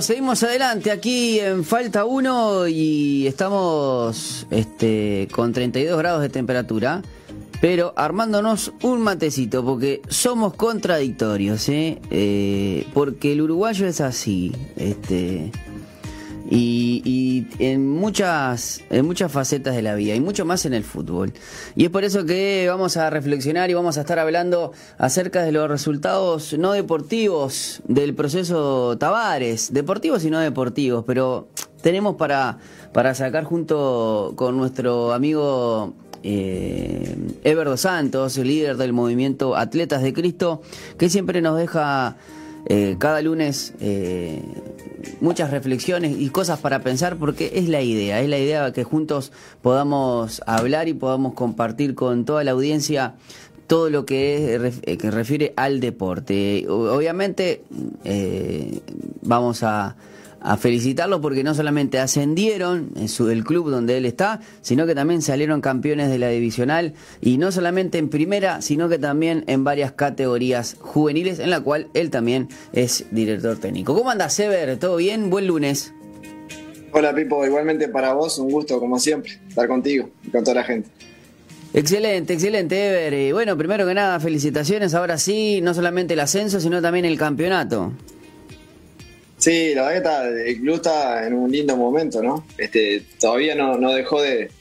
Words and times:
seguimos, 0.00 0.42
adelante 0.42 0.90
aquí 0.90 1.38
en 1.38 1.64
Falta 1.64 2.04
1 2.04 2.68
y 2.68 3.26
estamos 3.26 4.46
este, 4.50 5.28
con 5.32 5.52
32 5.52 5.98
grados 5.98 6.22
de 6.22 6.28
temperatura, 6.28 7.02
pero 7.60 7.92
armándonos 7.96 8.72
un 8.82 9.00
matecito 9.00 9.64
porque 9.64 10.00
somos 10.08 10.54
contradictorios, 10.54 11.68
¿eh? 11.68 11.98
Eh, 12.10 12.86
porque 12.94 13.32
el 13.32 13.42
uruguayo 13.42 13.86
es 13.86 14.00
así, 14.00 14.52
este, 14.76 15.52
y, 16.54 17.46
en 17.58 17.88
muchas 17.88 18.82
en 18.90 19.06
muchas 19.06 19.32
facetas 19.32 19.74
de 19.74 19.82
la 19.82 19.94
vida 19.94 20.14
y 20.14 20.20
mucho 20.20 20.44
más 20.44 20.66
en 20.66 20.74
el 20.74 20.84
fútbol. 20.84 21.32
Y 21.76 21.84
es 21.84 21.90
por 21.90 22.04
eso 22.04 22.24
que 22.24 22.66
vamos 22.68 22.96
a 22.96 23.10
reflexionar 23.10 23.70
y 23.70 23.74
vamos 23.74 23.96
a 23.98 24.02
estar 24.02 24.18
hablando 24.18 24.72
acerca 24.98 25.42
de 25.42 25.52
los 25.52 25.68
resultados 25.68 26.52
no 26.58 26.72
deportivos 26.72 27.82
del 27.86 28.14
proceso 28.14 28.98
Tavares, 28.98 29.72
deportivos 29.72 30.24
y 30.24 30.30
no 30.30 30.40
deportivos, 30.40 31.04
pero 31.06 31.48
tenemos 31.80 32.16
para, 32.16 32.58
para 32.92 33.14
sacar 33.14 33.44
junto 33.44 34.34
con 34.36 34.56
nuestro 34.56 35.12
amigo 35.12 35.94
eh, 36.22 37.16
Ever 37.44 37.76
Santos, 37.78 38.36
líder 38.36 38.76
del 38.76 38.92
movimiento 38.92 39.56
Atletas 39.56 40.02
de 40.02 40.12
Cristo, 40.12 40.62
que 40.98 41.08
siempre 41.08 41.40
nos 41.40 41.56
deja 41.56 42.16
eh, 42.66 42.96
cada 42.98 43.20
lunes 43.22 43.74
eh, 43.80 44.42
muchas 45.20 45.50
reflexiones 45.50 46.16
y 46.18 46.28
cosas 46.28 46.60
para 46.60 46.80
pensar 46.80 47.16
porque 47.16 47.52
es 47.54 47.68
la 47.68 47.82
idea, 47.82 48.20
es 48.20 48.28
la 48.28 48.38
idea 48.38 48.72
que 48.72 48.84
juntos 48.84 49.32
podamos 49.62 50.42
hablar 50.46 50.88
y 50.88 50.94
podamos 50.94 51.34
compartir 51.34 51.94
con 51.94 52.24
toda 52.24 52.44
la 52.44 52.52
audiencia 52.52 53.14
todo 53.66 53.90
lo 53.90 54.04
que, 54.06 54.54
es, 54.54 54.80
eh, 54.82 54.96
que 54.96 55.10
refiere 55.10 55.54
al 55.56 55.80
deporte. 55.80 56.66
Obviamente 56.68 57.64
vamos 59.22 59.62
a 59.62 59.96
a 60.42 60.56
felicitarlo 60.56 61.20
porque 61.20 61.44
no 61.44 61.54
solamente 61.54 61.98
ascendieron 61.98 62.90
en 62.96 63.08
su, 63.08 63.30
el 63.30 63.44
club 63.44 63.70
donde 63.70 63.96
él 63.96 64.06
está, 64.06 64.40
sino 64.60 64.86
que 64.86 64.94
también 64.94 65.22
salieron 65.22 65.60
campeones 65.60 66.10
de 66.10 66.18
la 66.18 66.28
divisional 66.28 66.94
y 67.20 67.38
no 67.38 67.52
solamente 67.52 67.98
en 67.98 68.08
primera, 68.08 68.60
sino 68.60 68.88
que 68.88 68.98
también 68.98 69.44
en 69.46 69.64
varias 69.64 69.92
categorías 69.92 70.76
juveniles, 70.80 71.38
en 71.38 71.50
la 71.50 71.60
cual 71.60 71.88
él 71.94 72.10
también 72.10 72.48
es 72.72 73.06
director 73.10 73.56
técnico. 73.58 73.94
¿Cómo 73.94 74.10
anda 74.10 74.28
Sever? 74.28 74.78
¿Todo 74.78 74.96
bien? 74.96 75.30
Buen 75.30 75.46
lunes. 75.46 75.92
Hola 76.92 77.14
Pipo, 77.14 77.46
igualmente 77.46 77.88
para 77.88 78.12
vos, 78.12 78.38
un 78.38 78.50
gusto 78.50 78.78
como 78.78 78.98
siempre 78.98 79.40
estar 79.48 79.66
contigo 79.66 80.10
y 80.26 80.30
con 80.30 80.44
toda 80.44 80.56
la 80.56 80.64
gente. 80.64 80.90
Excelente, 81.74 82.34
excelente, 82.34 83.06
Ever. 83.06 83.32
Bueno, 83.32 83.56
primero 83.56 83.86
que 83.86 83.94
nada, 83.94 84.20
felicitaciones. 84.20 84.92
Ahora 84.92 85.16
sí, 85.16 85.60
no 85.62 85.72
solamente 85.72 86.12
el 86.12 86.20
ascenso, 86.20 86.60
sino 86.60 86.82
también 86.82 87.06
el 87.06 87.16
campeonato. 87.16 87.92
Sí, 89.42 89.74
la 89.74 89.88
verdad 89.88 89.90
que 89.90 89.96
está, 89.96 90.50
el 90.50 90.60
club 90.60 90.74
está 90.76 91.26
en 91.26 91.34
un 91.34 91.50
lindo 91.50 91.76
momento, 91.76 92.22
¿no? 92.22 92.46
Este, 92.56 93.02
todavía 93.18 93.56
no, 93.56 93.76
no 93.76 93.92
dejó 93.92 94.22
de, 94.22 94.52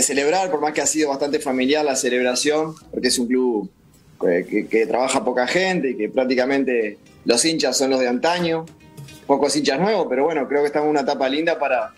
celebrar, 0.00 0.50
por 0.50 0.62
más 0.62 0.72
que 0.72 0.80
ha 0.80 0.86
sido 0.86 1.10
bastante 1.10 1.40
familiar 1.40 1.84
la 1.84 1.94
celebración, 1.94 2.74
porque 2.90 3.08
es 3.08 3.18
un 3.18 3.26
club 3.26 3.70
eh, 4.26 4.66
que, 4.70 4.86
trabaja 4.86 5.22
poca 5.22 5.46
gente 5.46 5.90
y 5.90 5.96
que 5.98 6.08
prácticamente 6.08 6.96
los 7.26 7.44
hinchas 7.44 7.76
son 7.76 7.90
los 7.90 8.00
de 8.00 8.08
antaño, 8.08 8.64
pocos 9.26 9.54
hinchas 9.56 9.78
nuevos, 9.78 10.06
pero 10.08 10.24
bueno, 10.24 10.48
creo 10.48 10.62
que 10.62 10.68
estamos 10.68 10.86
en 10.86 10.92
una 10.92 11.02
etapa 11.02 11.28
linda 11.28 11.58
para, 11.58 11.92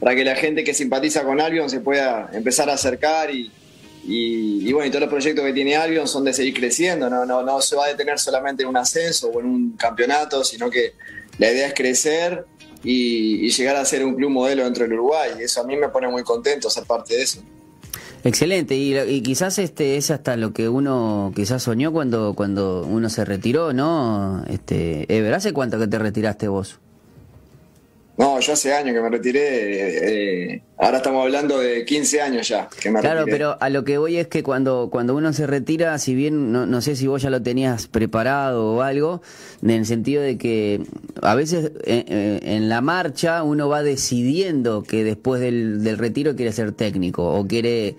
para 0.00 0.16
que 0.16 0.24
la 0.24 0.34
gente 0.34 0.64
que 0.64 0.72
simpatiza 0.72 1.24
con 1.24 1.42
Albion 1.42 1.68
se 1.68 1.80
pueda 1.80 2.30
empezar 2.32 2.70
a 2.70 2.72
acercar 2.72 3.30
y, 3.30 3.52
y, 4.02 4.72
bueno, 4.72 4.86
y 4.86 4.90
todos 4.90 5.02
los 5.02 5.10
proyectos 5.10 5.44
que 5.44 5.52
tiene 5.52 5.76
Albion 5.76 6.08
son 6.08 6.24
de 6.24 6.32
seguir 6.32 6.54
creciendo, 6.54 7.10
¿no? 7.10 7.26
No, 7.26 7.42
no 7.42 7.60
se 7.60 7.76
va 7.76 7.84
a 7.84 7.88
detener 7.88 8.18
solamente 8.18 8.62
en 8.62 8.70
un 8.70 8.78
ascenso 8.78 9.28
o 9.28 9.40
en 9.40 9.46
un 9.46 9.72
campeonato, 9.72 10.42
sino 10.42 10.70
que 10.70 10.94
la 11.38 11.50
idea 11.50 11.66
es 11.68 11.74
crecer 11.74 12.46
y, 12.82 13.50
llegar 13.50 13.76
a 13.76 13.84
ser 13.84 14.04
un 14.04 14.14
club 14.14 14.30
modelo 14.30 14.64
dentro 14.64 14.84
del 14.84 14.94
Uruguay. 14.94 15.30
Y 15.38 15.42
eso 15.42 15.60
a 15.60 15.64
mí 15.64 15.76
me 15.76 15.88
pone 15.88 16.08
muy 16.08 16.22
contento 16.22 16.70
ser 16.70 16.84
parte 16.84 17.16
de 17.16 17.22
eso. 17.22 17.42
Excelente, 18.24 18.74
y, 18.74 19.20
quizás 19.22 19.58
este 19.58 19.96
es 19.96 20.10
hasta 20.10 20.36
lo 20.36 20.52
que 20.52 20.68
uno 20.68 21.32
quizás 21.36 21.62
soñó 21.62 21.92
cuando, 21.92 22.34
cuando 22.34 22.84
uno 22.84 23.08
se 23.08 23.24
retiró, 23.24 23.72
¿no? 23.72 24.44
Este, 24.48 25.06
Ever, 25.16 25.32
¿hace 25.34 25.52
cuánto 25.52 25.78
que 25.78 25.86
te 25.86 25.98
retiraste 25.98 26.48
vos? 26.48 26.80
No, 28.18 28.40
yo 28.40 28.54
hace 28.54 28.72
años 28.72 28.94
que 28.94 29.00
me 29.00 29.10
retiré. 29.10 30.54
Eh, 30.54 30.62
ahora 30.78 30.98
estamos 30.98 31.22
hablando 31.22 31.58
de 31.58 31.84
15 31.84 32.22
años 32.22 32.48
ya 32.48 32.68
que 32.80 32.90
me 32.90 33.00
Claro, 33.00 33.26
pero 33.26 33.58
a 33.60 33.68
lo 33.68 33.84
que 33.84 33.98
voy 33.98 34.16
es 34.16 34.26
que 34.28 34.42
cuando, 34.42 34.88
cuando 34.90 35.14
uno 35.14 35.34
se 35.34 35.46
retira, 35.46 35.98
si 35.98 36.14
bien 36.14 36.50
no, 36.50 36.64
no 36.64 36.80
sé 36.80 36.96
si 36.96 37.06
vos 37.06 37.20
ya 37.20 37.28
lo 37.28 37.42
tenías 37.42 37.88
preparado 37.88 38.72
o 38.72 38.80
algo, 38.80 39.20
en 39.62 39.70
el 39.70 39.84
sentido 39.84 40.22
de 40.22 40.38
que 40.38 40.80
a 41.20 41.34
veces 41.34 41.72
eh, 41.84 42.04
eh, 42.08 42.40
en 42.42 42.70
la 42.70 42.80
marcha 42.80 43.42
uno 43.42 43.68
va 43.68 43.82
decidiendo 43.82 44.82
que 44.82 45.04
después 45.04 45.40
del, 45.42 45.84
del 45.84 45.98
retiro 45.98 46.36
quiere 46.36 46.52
ser 46.52 46.72
técnico 46.72 47.34
o 47.34 47.46
quiere 47.46 47.96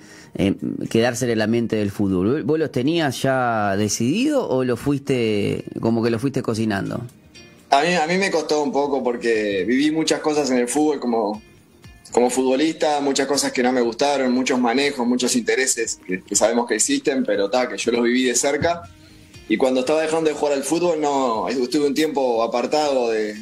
quedarse 0.89 1.25
en 1.25 1.31
el 1.31 1.41
ambiente 1.41 1.75
del 1.75 1.89
fútbol. 1.89 2.43
¿Vos 2.43 2.59
los 2.59 2.71
tenías 2.71 3.21
ya 3.21 3.75
decidido 3.75 4.47
o 4.47 4.63
lo 4.63 4.77
fuiste 4.77 5.63
como 5.79 6.03
que 6.03 6.09
lo 6.09 6.19
fuiste 6.19 6.41
cocinando? 6.43 7.01
A 7.69 7.81
mí, 7.81 7.93
a 7.93 8.07
mí 8.07 8.17
me 8.17 8.31
costó 8.31 8.63
un 8.63 8.71
poco 8.71 9.03
porque 9.03 9.65
viví 9.67 9.91
muchas 9.91 10.21
cosas 10.21 10.49
en 10.51 10.57
el 10.57 10.67
fútbol 10.69 10.99
como, 10.99 11.41
como 12.11 12.29
futbolista, 12.29 13.01
muchas 13.01 13.27
cosas 13.27 13.51
que 13.51 13.61
no 13.61 13.71
me 13.71 13.81
gustaron, 13.81 14.31
muchos 14.31 14.59
manejos, 14.59 15.05
muchos 15.05 15.35
intereses 15.35 15.99
que, 16.05 16.35
sabemos 16.35 16.67
que 16.67 16.75
existen, 16.75 17.25
pero 17.25 17.49
ta, 17.49 17.67
que 17.67 17.77
yo 17.77 17.91
los 17.91 18.03
viví 18.03 18.23
de 18.23 18.35
cerca. 18.35 18.83
Y 19.49 19.57
cuando 19.57 19.81
estaba 19.81 20.01
dejando 20.01 20.29
de 20.29 20.35
jugar 20.35 20.53
al 20.53 20.63
fútbol, 20.63 21.01
no, 21.01 21.47
estuve 21.49 21.87
un 21.87 21.93
tiempo 21.93 22.43
apartado 22.43 23.11
de, 23.11 23.35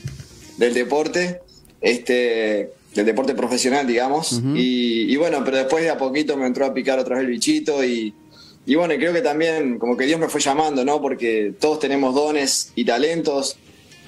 del 0.57 0.73
deporte, 0.73 1.41
este, 1.81 2.71
del 2.95 3.05
deporte 3.05 3.35
profesional, 3.35 3.85
digamos. 3.85 4.41
y, 4.55 5.11
y, 5.11 5.15
bueno, 5.17 5.43
pero 5.43 5.57
después 5.57 5.83
de 5.83 5.91
a 5.91 5.97
poquito 5.97 6.35
me 6.35 6.47
entró 6.47 6.65
a 6.65 6.73
picar 6.73 6.97
otra 6.97 7.15
vez 7.15 7.25
el 7.25 7.31
bichito 7.31 7.83
y, 7.83 8.13
y 8.65 8.75
bueno, 8.75 8.95
creo 8.95 9.13
que 9.13 9.21
también 9.21 9.77
como 9.77 9.95
que 9.95 10.05
Dios 10.05 10.19
me 10.19 10.29
fue 10.29 10.41
llamando, 10.41 10.83
¿no? 10.83 11.01
Porque 11.01 11.53
todos 11.59 11.79
tenemos 11.79 12.15
dones 12.15 12.71
y 12.75 12.85
talentos 12.85 13.57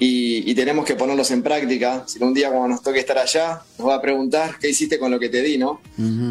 y, 0.00 0.54
tenemos 0.54 0.84
que 0.84 0.94
ponerlos 0.94 1.30
en 1.30 1.42
práctica. 1.42 2.04
Si 2.06 2.22
un 2.22 2.32
día 2.32 2.50
cuando 2.50 2.68
nos 2.68 2.82
toque 2.82 3.00
estar 3.00 3.18
allá, 3.18 3.62
nos 3.78 3.88
va 3.88 3.96
a 3.96 4.00
preguntar 4.00 4.58
qué 4.60 4.68
hiciste 4.68 4.98
con 4.98 5.10
lo 5.10 5.18
que 5.18 5.28
te 5.28 5.42
di, 5.42 5.58
¿no? 5.58 5.80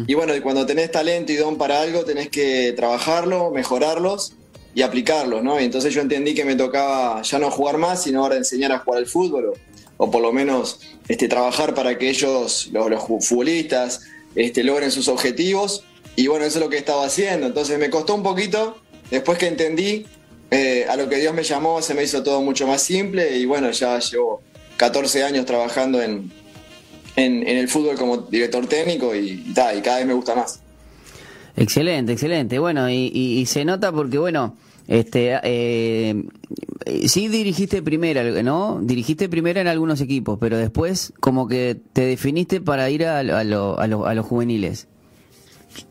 Y 0.06 0.14
bueno, 0.14 0.32
cuando 0.42 0.64
tenés 0.64 0.90
talento 0.90 1.32
y 1.32 1.36
don 1.36 1.58
para 1.58 1.82
algo, 1.82 2.04
tenés 2.04 2.28
que 2.28 2.72
trabajarlo, 2.74 3.50
mejorarlos 3.50 4.32
y 4.74 4.82
aplicarlos, 4.82 5.42
¿no? 5.42 5.60
Y 5.60 5.64
entonces 5.64 5.92
yo 5.92 6.00
entendí 6.00 6.34
que 6.34 6.44
me 6.44 6.56
tocaba 6.56 7.20
ya 7.22 7.38
no 7.38 7.50
jugar 7.50 7.78
más, 7.78 8.04
sino 8.04 8.22
ahora 8.22 8.36
enseñar 8.36 8.72
a 8.72 8.78
jugar 8.78 9.00
al 9.00 9.06
fútbol 9.06 9.52
o, 9.98 10.10
por 10.10 10.22
lo 10.22 10.32
menos 10.32 10.80
este, 11.08 11.28
trabajar 11.28 11.74
para 11.74 11.98
que 11.98 12.08
ellos, 12.08 12.70
los, 12.72 12.90
los 12.90 13.04
futbolistas, 13.04 14.02
este, 14.34 14.62
logren 14.62 14.90
sus 14.90 15.08
objetivos. 15.08 15.84
Y 16.16 16.26
bueno, 16.26 16.46
eso 16.46 16.58
es 16.58 16.64
lo 16.64 16.70
que 16.70 16.78
estaba 16.78 17.04
haciendo. 17.04 17.46
Entonces 17.46 17.78
me 17.78 17.90
costó 17.90 18.14
un 18.14 18.22
poquito, 18.22 18.78
después 19.10 19.38
que 19.38 19.46
entendí 19.46 20.06
eh, 20.50 20.86
a 20.88 20.96
lo 20.96 21.08
que 21.08 21.16
Dios 21.16 21.34
me 21.34 21.42
llamó 21.42 21.82
se 21.82 21.94
me 21.94 22.02
hizo 22.02 22.22
todo 22.22 22.40
mucho 22.42 22.66
más 22.66 22.82
simple 22.82 23.36
y 23.36 23.44
bueno, 23.44 23.70
ya 23.70 23.98
llevo 23.98 24.42
14 24.78 25.24
años 25.24 25.44
trabajando 25.44 26.00
en, 26.00 26.30
en, 27.16 27.46
el 27.46 27.68
fútbol 27.68 27.96
como 27.96 28.16
director 28.18 28.66
técnico 28.66 29.14
y, 29.14 29.44
y, 29.46 29.52
cada 29.54 29.98
vez 29.98 30.06
me 30.06 30.14
gusta 30.14 30.34
más. 30.34 30.60
Excelente, 31.56 32.12
excelente. 32.12 32.58
Bueno, 32.58 32.88
y, 32.88 33.44
se 33.46 33.64
nota 33.64 33.92
porque, 33.92 34.16
bueno, 34.16 34.56
este, 34.86 35.38
eh, 35.42 36.14
sí 37.06 37.28
dirigiste 37.28 37.82
primera, 37.82 38.22
¿no? 38.42 38.78
Dirigiste 38.80 39.28
primera 39.28 39.60
en 39.60 39.66
algunos 39.66 40.00
equipos, 40.00 40.38
pero 40.40 40.56
después 40.56 41.12
como 41.20 41.48
que 41.48 41.76
te 41.92 42.02
definiste 42.02 42.60
para 42.60 42.88
ir 42.88 43.04
a, 43.04 43.18
a, 43.18 43.40
a 43.40 44.14
los 44.14 44.26
juveniles. 44.26 44.86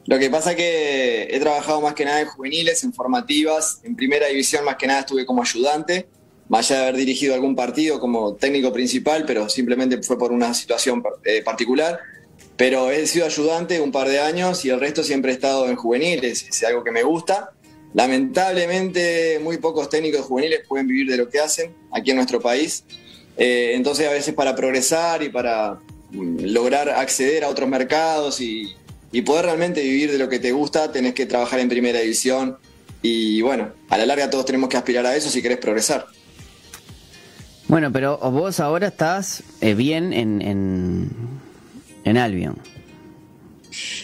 Lo 0.05 0.17
que 0.17 0.29
pasa 0.29 0.51
es 0.51 0.57
que 0.57 1.27
he 1.29 1.39
trabajado 1.39 1.81
más 1.81 1.93
que 1.93 2.05
nada 2.05 2.21
en 2.21 2.27
juveniles, 2.27 2.83
en 2.83 2.93
formativas, 2.93 3.79
en 3.83 3.95
primera 3.95 4.27
división 4.27 4.63
más 4.63 4.77
que 4.77 4.87
nada 4.87 5.01
estuve 5.01 5.25
como 5.25 5.41
ayudante, 5.41 6.07
más 6.49 6.71
allá 6.71 6.81
de 6.81 6.87
haber 6.87 6.99
dirigido 6.99 7.33
algún 7.33 7.55
partido 7.55 7.99
como 7.99 8.35
técnico 8.35 8.71
principal, 8.71 9.25
pero 9.25 9.49
simplemente 9.49 10.01
fue 10.01 10.17
por 10.17 10.31
una 10.31 10.53
situación 10.53 11.03
eh, 11.25 11.41
particular. 11.43 11.99
Pero 12.55 12.89
he 12.89 13.05
sido 13.05 13.25
ayudante 13.25 13.79
un 13.81 13.91
par 13.91 14.07
de 14.07 14.19
años 14.19 14.65
y 14.65 14.69
el 14.69 14.79
resto 14.79 15.03
siempre 15.03 15.31
he 15.31 15.35
estado 15.35 15.67
en 15.67 15.75
juveniles, 15.75 16.47
es 16.47 16.63
algo 16.63 16.83
que 16.83 16.91
me 16.91 17.03
gusta. 17.03 17.51
Lamentablemente 17.93 19.39
muy 19.39 19.57
pocos 19.57 19.89
técnicos 19.89 20.21
juveniles 20.21 20.61
pueden 20.67 20.87
vivir 20.87 21.09
de 21.09 21.17
lo 21.17 21.29
que 21.29 21.39
hacen 21.39 21.75
aquí 21.91 22.11
en 22.11 22.17
nuestro 22.17 22.41
país. 22.41 22.83
Eh, 23.37 23.73
entonces 23.75 24.07
a 24.07 24.11
veces 24.11 24.33
para 24.33 24.55
progresar 24.55 25.21
y 25.21 25.29
para 25.29 25.79
mm, 26.11 26.45
lograr 26.45 26.89
acceder 26.89 27.43
a 27.43 27.49
otros 27.49 27.69
mercados 27.69 28.41
y, 28.41 28.75
y 29.17 29.23
poder 29.23 29.45
realmente 29.45 29.81
vivir 29.81 30.11
de 30.11 30.19
lo 30.19 30.29
que 30.29 30.37
te 30.37 30.51
gusta, 30.51 30.91
tenés 30.91 31.15
que 31.15 31.25
trabajar 31.25 31.59
en 31.59 31.69
primera 31.69 31.99
división. 31.99 32.59
Y 33.01 33.41
bueno, 33.41 33.71
a 33.89 33.97
la 33.97 34.05
larga 34.05 34.29
todos 34.29 34.45
tenemos 34.45 34.69
que 34.69 34.77
aspirar 34.77 35.07
a 35.07 35.15
eso 35.15 35.27
si 35.31 35.41
querés 35.41 35.57
progresar. 35.57 36.05
Bueno, 37.67 37.91
pero 37.91 38.19
vos 38.19 38.59
ahora 38.59 38.89
estás 38.89 39.41
eh, 39.59 39.73
bien 39.73 40.13
en, 40.13 41.09
en, 42.03 42.17
Albion. 42.19 42.61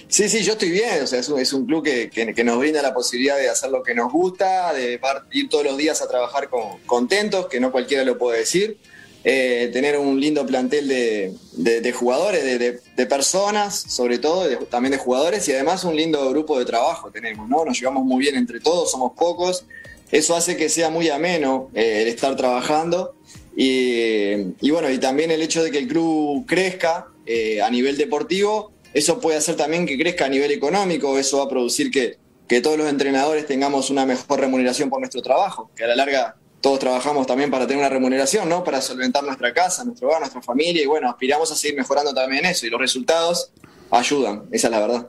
Sí, 0.07 0.27
sí, 0.27 0.41
yo 0.41 0.53
estoy 0.53 0.71
bien. 0.71 1.03
O 1.03 1.05
sea, 1.05 1.19
es 1.19 1.53
un, 1.53 1.67
club 1.67 1.83
que, 1.83 2.09
que, 2.09 2.43
nos 2.43 2.57
brinda 2.57 2.81
la 2.81 2.95
posibilidad 2.95 3.37
de 3.37 3.49
hacer 3.49 3.69
lo 3.69 3.83
que 3.83 3.93
nos 3.93 4.11
gusta, 4.11 4.73
de 4.73 4.99
ir 5.31 5.47
todos 5.47 5.63
los 5.63 5.77
días 5.77 6.01
a 6.01 6.07
trabajar 6.07 6.49
con, 6.49 6.79
contentos, 6.87 7.45
que 7.45 7.59
no 7.59 7.71
cualquiera 7.71 8.03
lo 8.03 8.17
puede 8.17 8.39
decir. 8.39 8.79
Eh, 9.25 9.69
tener 9.71 9.97
un 9.97 10.19
lindo 10.19 10.45
plantel 10.45 10.87
de, 10.87 11.93
jugadores, 11.93 12.43
de, 12.43 13.05
personas, 13.05 13.85
sobre 13.87 14.17
todo, 14.17 14.47
también 14.65 14.91
de 14.91 14.97
jugadores, 14.97 15.47
y 15.47 15.53
además 15.53 15.85
un 15.85 15.95
lindo 15.95 16.29
grupo 16.29 16.59
de 16.59 16.65
trabajo 16.65 17.09
tenemos, 17.09 17.47
¿no? 17.47 17.63
Nos 17.63 17.79
llevamos 17.79 18.03
muy 18.03 18.19
bien 18.19 18.35
entre 18.35 18.59
todos, 18.59 18.91
somos 18.91 19.13
pocos. 19.13 19.65
Eso 20.11 20.35
hace 20.35 20.57
que 20.57 20.69
sea 20.69 20.89
muy 20.89 21.09
ameno 21.09 21.69
eh, 21.73 22.01
el 22.01 22.07
estar 22.09 22.35
trabajando. 22.35 23.15
Y, 23.55 24.69
bueno, 24.71 24.89
y 24.89 24.97
también 24.97 25.31
el 25.31 25.41
hecho 25.41 25.63
de 25.63 25.71
que 25.71 25.77
el 25.77 25.87
club 25.87 26.45
crezca 26.45 27.07
eh, 27.25 27.61
a 27.61 27.69
nivel 27.69 27.97
deportivo, 27.97 28.71
eso 28.93 29.19
puede 29.19 29.37
hacer 29.37 29.55
también 29.55 29.85
que 29.85 29.97
crezca 29.97 30.25
a 30.25 30.29
nivel 30.29 30.51
económico, 30.51 31.17
eso 31.17 31.37
va 31.37 31.45
a 31.45 31.49
producir 31.49 31.91
que, 31.91 32.17
que 32.47 32.61
todos 32.61 32.77
los 32.77 32.89
entrenadores 32.89 33.45
tengamos 33.47 33.89
una 33.89 34.05
mejor 34.05 34.39
remuneración 34.39 34.89
por 34.89 34.99
nuestro 34.99 35.21
trabajo, 35.21 35.71
que 35.75 35.83
a 35.83 35.87
la 35.87 35.95
larga 35.95 36.35
todos 36.63 36.79
trabajamos 36.79 37.27
también 37.27 37.51
para 37.51 37.67
tener 37.67 37.81
una 37.81 37.89
remuneración, 37.89 38.47
¿no? 38.47 38.63
Para 38.63 38.79
solventar 38.79 39.21
nuestra 39.21 39.53
casa, 39.53 39.83
nuestro 39.83 40.07
hogar, 40.07 40.21
nuestra 40.21 40.41
familia 40.41 40.81
y 40.81 40.85
bueno, 40.85 41.09
aspiramos 41.09 41.51
a 41.51 41.55
seguir 41.55 41.75
mejorando 41.75 42.13
también 42.13 42.45
eso 42.45 42.65
y 42.65 42.69
los 42.69 42.79
resultados 42.79 43.51
ayudan, 43.91 44.43
esa 44.49 44.67
es 44.67 44.71
la 44.71 44.79
verdad. 44.79 45.07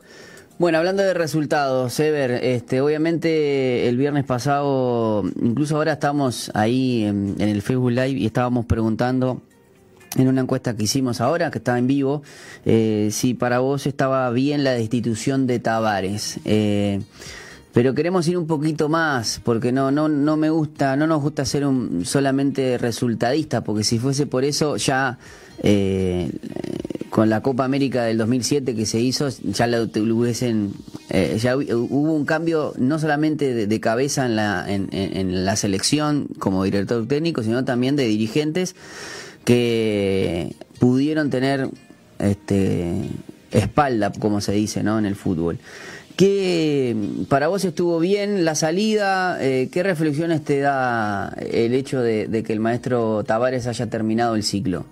Bueno, 0.58 0.78
hablando 0.78 1.04
de 1.04 1.14
resultados, 1.14 1.98
Ever, 2.00 2.32
este, 2.32 2.80
obviamente 2.80 3.88
el 3.88 3.96
viernes 3.96 4.24
pasado, 4.24 5.22
incluso 5.40 5.76
ahora 5.76 5.92
estamos 5.92 6.50
ahí 6.54 7.04
en, 7.04 7.36
el 7.38 7.62
Facebook 7.62 7.92
Live 7.92 8.18
y 8.18 8.26
estábamos 8.26 8.66
preguntando 8.66 9.40
en 10.16 10.26
una 10.26 10.40
encuesta 10.40 10.76
que 10.76 10.82
hicimos 10.82 11.20
ahora, 11.20 11.52
que 11.52 11.58
estaba 11.58 11.78
en 11.78 11.86
vivo, 11.86 12.24
eh, 12.64 13.10
si 13.12 13.34
para 13.34 13.60
vos 13.60 13.86
estaba 13.86 14.28
bien 14.30 14.64
la 14.64 14.72
destitución 14.72 15.46
de 15.46 15.60
Tavares. 15.60 16.40
Eh, 16.44 17.00
pero 17.74 17.92
queremos 17.92 18.26
ir 18.28 18.38
un 18.38 18.46
poquito 18.46 18.88
más 18.88 19.40
porque 19.44 19.72
no 19.72 19.90
no 19.90 20.08
no 20.08 20.36
me 20.36 20.48
gusta 20.48 20.96
no 20.96 21.06
nos 21.06 21.20
gusta 21.20 21.44
ser 21.44 21.66
un 21.66 22.06
solamente 22.06 22.78
resultadista 22.78 23.62
porque 23.64 23.82
si 23.82 23.98
fuese 23.98 24.26
por 24.26 24.44
eso 24.44 24.76
ya 24.76 25.18
eh, 25.62 26.30
con 27.10 27.28
la 27.28 27.42
Copa 27.42 27.64
América 27.64 28.04
del 28.04 28.16
2007 28.18 28.76
que 28.76 28.86
se 28.86 29.00
hizo 29.00 29.28
ya 29.28 29.66
la 29.66 29.82
hubiesen 29.82 30.72
eh, 31.10 31.36
ya 31.40 31.56
hubo 31.56 32.14
un 32.14 32.24
cambio 32.24 32.74
no 32.78 32.98
solamente 33.00 33.66
de, 33.66 33.80
cabeza 33.80 34.24
en 34.24 34.36
la 34.36 34.72
en, 34.72 34.88
en, 34.92 35.44
la 35.44 35.56
selección 35.56 36.28
como 36.38 36.62
director 36.62 37.06
técnico 37.08 37.42
sino 37.42 37.64
también 37.64 37.96
de 37.96 38.04
dirigentes 38.04 38.76
que 39.44 40.54
pudieron 40.78 41.28
tener 41.28 41.68
este 42.20 43.10
espalda 43.50 44.12
como 44.12 44.40
se 44.40 44.52
dice 44.52 44.84
no 44.84 44.96
en 44.96 45.06
el 45.06 45.16
fútbol 45.16 45.58
¿Qué 46.16 46.94
para 47.28 47.48
vos 47.48 47.64
estuvo 47.64 47.98
bien 47.98 48.44
la 48.44 48.54
salida? 48.54 49.38
Eh, 49.40 49.68
¿Qué 49.72 49.82
reflexiones 49.82 50.44
te 50.44 50.60
da 50.60 51.36
el 51.40 51.74
hecho 51.74 52.00
de, 52.00 52.44
que 52.46 52.52
el 52.52 52.60
maestro 52.60 53.24
Tavares 53.24 53.66
haya 53.66 53.88
terminado 53.88 54.36
el 54.36 54.44
ciclo? 54.44 54.86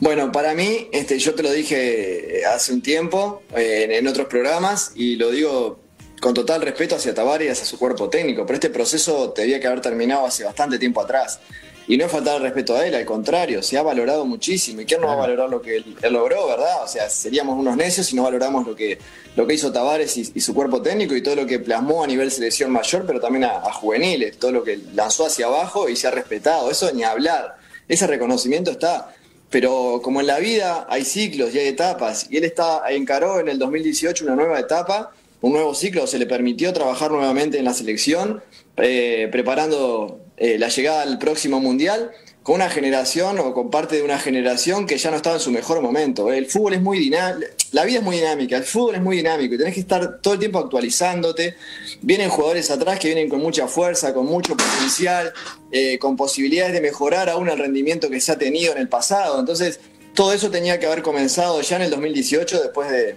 Bueno, 0.00 0.30
para 0.30 0.54
mí, 0.54 0.88
este, 0.92 1.18
yo 1.18 1.34
te 1.34 1.42
lo 1.42 1.50
dije 1.50 2.42
hace 2.44 2.72
un 2.72 2.82
tiempo 2.82 3.42
eh, 3.56 3.88
en, 3.90 4.06
otros 4.06 4.26
programas 4.28 4.92
y 4.94 5.16
lo 5.16 5.30
digo 5.30 5.80
con 6.20 6.34
total 6.34 6.60
respeto 6.60 6.96
hacia 6.96 7.14
Tavares 7.14 7.48
y 7.48 7.50
hacia 7.50 7.64
su 7.64 7.78
cuerpo 7.78 8.10
técnico, 8.10 8.44
pero 8.44 8.54
este 8.56 8.70
proceso 8.70 9.32
debía 9.34 9.58
que 9.58 9.68
haber 9.68 9.80
terminado 9.80 10.26
hace 10.26 10.44
bastante 10.44 10.78
tiempo 10.78 11.00
atrás. 11.00 11.40
Y 11.88 11.96
no 11.96 12.04
es 12.04 12.12
faltar 12.12 12.36
el 12.36 12.42
respeto 12.42 12.76
a 12.76 12.86
él, 12.86 12.94
al 12.94 13.06
contrario, 13.06 13.62
se 13.62 13.78
ha 13.78 13.82
valorado 13.82 14.26
muchísimo. 14.26 14.82
¿Y 14.82 14.84
quién 14.84 15.00
no 15.00 15.06
va 15.06 15.14
a 15.14 15.16
valorar 15.16 15.48
lo 15.48 15.62
que 15.62 15.78
él, 15.78 15.96
logró, 16.10 16.46
verdad? 16.46 16.84
O 16.84 16.86
sea, 16.86 17.08
seríamos 17.08 17.58
unos 17.58 17.78
necios 17.78 18.06
si 18.06 18.14
no 18.14 18.24
valoramos 18.24 18.66
lo 18.66 18.76
que, 18.76 18.98
lo 19.36 19.46
que 19.46 19.54
hizo 19.54 19.72
Tavares 19.72 20.14
y, 20.18 20.40
su 20.40 20.54
cuerpo 20.54 20.82
técnico 20.82 21.16
y 21.16 21.22
todo 21.22 21.34
lo 21.34 21.46
que 21.46 21.58
plasmó 21.58 22.04
a 22.04 22.06
nivel 22.06 22.30
selección 22.30 22.70
mayor, 22.70 23.06
pero 23.06 23.20
también 23.20 23.44
a, 23.44 23.72
juveniles, 23.72 24.38
todo 24.38 24.52
lo 24.52 24.64
que 24.64 24.78
lanzó 24.94 25.24
hacia 25.24 25.46
abajo 25.46 25.88
y 25.88 25.96
se 25.96 26.06
ha 26.06 26.10
respetado. 26.10 26.70
Eso 26.70 26.92
ni 26.92 27.04
hablar. 27.04 27.56
Ese 27.88 28.06
reconocimiento 28.06 28.70
está. 28.70 29.14
Pero 29.48 30.00
como 30.02 30.20
en 30.20 30.26
la 30.26 30.40
vida 30.40 30.86
hay 30.90 31.06
ciclos 31.06 31.54
y 31.54 31.58
hay 31.58 31.68
etapas, 31.68 32.26
y 32.28 32.36
él 32.36 32.44
está, 32.44 32.82
encaró 32.90 33.40
en 33.40 33.48
el 33.48 33.58
2018 33.58 34.26
una 34.26 34.36
nueva 34.36 34.60
etapa, 34.60 35.12
un 35.40 35.52
nuevo 35.52 35.74
ciclo, 35.74 36.06
se 36.06 36.18
le 36.18 36.26
permitió 36.26 36.70
trabajar 36.74 37.10
nuevamente 37.10 37.58
en 37.58 37.64
la 37.64 37.72
selección, 37.72 38.42
eh, 38.76 39.28
preparando 39.32 40.20
eh, 40.40 40.58
la 40.58 40.68
llegada 40.68 41.02
al 41.02 41.18
próximo 41.18 41.60
mundial 41.60 42.12
con 42.48 42.54
una 42.54 42.70
generación 42.70 43.38
o 43.40 43.52
con 43.52 43.70
parte 43.70 43.96
de 43.96 44.02
una 44.02 44.18
generación 44.18 44.86
que 44.86 44.96
ya 44.96 45.10
no 45.10 45.18
estaba 45.18 45.36
en 45.36 45.42
su 45.42 45.50
mejor 45.50 45.82
momento. 45.82 46.32
El 46.32 46.46
fútbol 46.46 46.72
es 46.72 46.80
muy 46.80 46.98
dinámico, 46.98 47.46
la 47.72 47.84
vida 47.84 47.98
es 47.98 48.04
muy 48.04 48.16
dinámica, 48.16 48.56
el 48.56 48.64
fútbol 48.64 48.94
es 48.94 49.02
muy 49.02 49.18
dinámico 49.18 49.54
y 49.54 49.58
tenés 49.58 49.74
que 49.74 49.80
estar 49.80 50.20
todo 50.22 50.32
el 50.32 50.40
tiempo 50.40 50.58
actualizándote. 50.58 51.56
Vienen 52.00 52.30
jugadores 52.30 52.70
atrás 52.70 52.98
que 52.98 53.08
vienen 53.08 53.28
con 53.28 53.40
mucha 53.40 53.68
fuerza, 53.68 54.14
con 54.14 54.24
mucho 54.24 54.56
potencial, 54.56 55.32
eh, 55.72 55.98
con 55.98 56.16
posibilidades 56.16 56.72
de 56.72 56.80
mejorar 56.80 57.28
aún 57.28 57.50
el 57.50 57.58
rendimiento 57.58 58.08
que 58.08 58.18
se 58.18 58.32
ha 58.32 58.38
tenido 58.38 58.72
en 58.72 58.78
el 58.78 58.88
pasado. 58.88 59.38
Entonces, 59.38 59.80
todo 60.14 60.32
eso 60.32 60.50
tenía 60.50 60.78
que 60.80 60.86
haber 60.86 61.02
comenzado 61.02 61.60
ya 61.60 61.76
en 61.76 61.82
el 61.82 61.90
2018 61.90 62.62
después 62.62 62.90
de, 62.90 63.16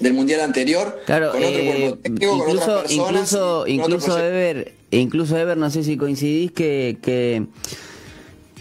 del 0.00 0.14
mundial 0.14 0.40
anterior. 0.40 1.00
Claro, 1.06 1.32
con 1.32 1.42
otro 1.42 1.48
eh, 1.48 1.96
incluso, 2.04 2.84
incluso, 2.88 3.66
incluso 3.66 4.18
Ever, 4.18 4.72
incluso 4.90 5.36
Ever, 5.36 5.56
no 5.56 5.70
sé 5.70 5.84
si 5.84 5.96
coincidís 5.96 6.52
que, 6.52 6.98
que 7.02 7.46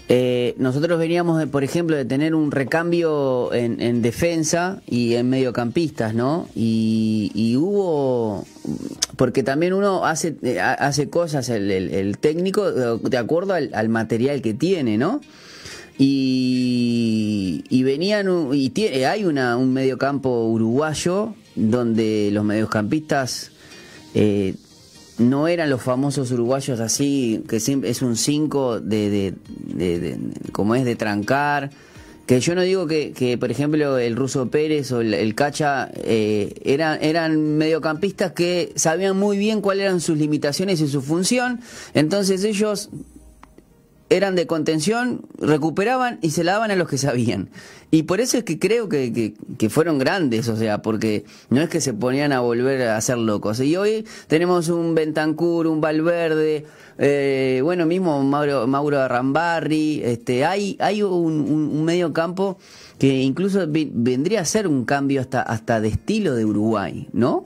eh, 0.09 0.55
nosotros 0.57 0.97
veníamos, 0.97 1.37
de, 1.37 1.47
por 1.47 1.65
ejemplo, 1.65 1.95
de 1.97 2.05
tener 2.05 2.33
un 2.33 2.51
recambio 2.51 3.53
en, 3.53 4.01
defensa 4.01 4.81
y 4.87 5.15
en 5.15 5.29
mediocampistas, 5.29 6.13
¿no? 6.13 6.47
Y, 6.55 7.55
hubo, 7.57 8.45
porque 9.17 9.43
también 9.43 9.73
uno 9.73 10.05
hace, 10.05 10.35
eh, 10.43 10.61
hace 10.61 11.09
cosas, 11.09 11.49
el, 11.49 12.17
técnico, 12.19 12.71
de 12.71 13.17
acuerdo 13.17 13.53
al, 13.53 13.89
material 13.89 14.41
que 14.41 14.53
tiene, 14.53 14.97
¿no? 14.97 15.19
Y, 15.99 17.63
y 17.69 17.83
venían, 17.83 18.27
y 18.53 18.69
tiene, 18.69 19.05
hay 19.07 19.25
una, 19.25 19.57
un 19.57 19.73
mediocampo 19.73 20.45
uruguayo 20.47 21.33
donde 21.55 22.29
los 22.31 22.45
mediocampistas 22.45 23.51
eh, 24.13 24.53
no 25.17 25.47
eran 25.47 25.69
los 25.69 25.81
famosos 25.81 26.31
uruguayos 26.31 26.79
así, 26.79 27.43
que 27.49 27.57
es 27.57 28.01
un 28.01 28.15
5 28.15 28.79
de, 28.79 29.33
de, 29.73 30.17
como 30.51 30.75
es 30.75 30.85
de 30.85 30.95
trancar. 30.95 31.71
Que 32.27 32.41
yo 32.41 32.55
no 32.55 32.61
digo 32.61 32.87
que, 32.87 33.13
que 33.13 33.37
por 33.37 33.51
ejemplo, 33.51 33.97
el 33.97 34.15
Ruso 34.15 34.49
Pérez 34.49 34.91
o 34.91 34.99
el, 34.99 35.33
Cacha 35.33 35.89
eh, 35.95 36.53
eran, 36.65 37.01
eran 37.01 37.57
mediocampistas 37.57 38.33
que 38.33 38.73
sabían 38.75 39.17
muy 39.17 39.37
bien 39.37 39.61
cuáles 39.61 39.85
eran 39.85 40.01
sus 40.01 40.17
limitaciones 40.17 40.81
y 40.81 40.89
su 40.89 41.01
función. 41.01 41.61
Entonces 41.93 42.43
ellos 42.43 42.89
eran 44.09 44.35
de 44.35 44.47
contención, 44.47 45.21
recuperaban 45.39 46.19
y 46.21 46.31
se 46.31 46.43
la 46.43 46.53
daban 46.53 46.71
a 46.71 46.75
los 46.75 46.87
que 46.87 46.97
sabían. 46.97 47.49
Y 47.91 48.03
por 48.03 48.19
eso 48.19 48.37
es 48.37 48.43
que 48.43 48.59
creo 48.59 48.89
que, 48.89 49.33
que, 49.57 49.69
fueron 49.69 49.97
grandes, 49.97 50.49
o 50.49 50.57
sea, 50.57 50.81
porque 50.81 51.23
no 51.49 51.61
es 51.61 51.69
que 51.69 51.79
se 51.79 51.93
ponían 51.93 52.33
a 52.33 52.41
volver 52.41 52.81
a 52.81 52.99
ser 52.99 53.17
locos. 53.17 53.59
Y 53.61 53.75
hoy 53.77 54.05
tenemos 54.27 54.67
un 54.67 54.93
Bentancur, 54.93 55.67
un 55.67 55.79
Valverde, 55.79 56.65
eh, 56.97 57.61
bueno, 57.63 57.85
mismo 57.85 58.21
Mauro, 58.23 58.67
Mauro 58.67 59.07
Rambarri, 59.07 60.01
este, 60.03 60.43
hay, 60.45 60.75
hay 60.79 61.01
un, 61.03 61.85
medio 61.85 62.11
campo 62.11 62.57
que 62.99 63.21
incluso 63.21 63.65
vendría 63.67 64.41
a 64.41 64.45
ser 64.45 64.67
un 64.67 64.83
cambio 64.83 65.21
hasta, 65.21 65.41
hasta 65.41 65.79
de 65.79 65.89
estilo 65.89 66.35
de 66.35 66.43
Uruguay, 66.43 67.07
¿no? 67.13 67.45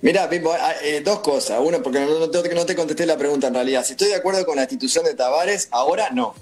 Mira, 0.00 0.30
Pipo, 0.30 0.52
ah, 0.52 0.74
eh, 0.82 1.02
dos 1.04 1.20
cosas. 1.20 1.58
Uno, 1.62 1.82
porque 1.82 2.00
no, 2.00 2.30
te, 2.30 2.54
no 2.54 2.66
te 2.66 2.76
contesté 2.76 3.04
la 3.04 3.16
pregunta 3.16 3.48
en 3.48 3.54
realidad. 3.54 3.84
Si 3.84 3.92
estoy 3.92 4.08
de 4.08 4.14
acuerdo 4.14 4.46
con 4.46 4.56
la 4.56 4.62
institución 4.62 5.04
de 5.04 5.14
Tavares, 5.14 5.68
ahora 5.72 6.10
no. 6.10 6.34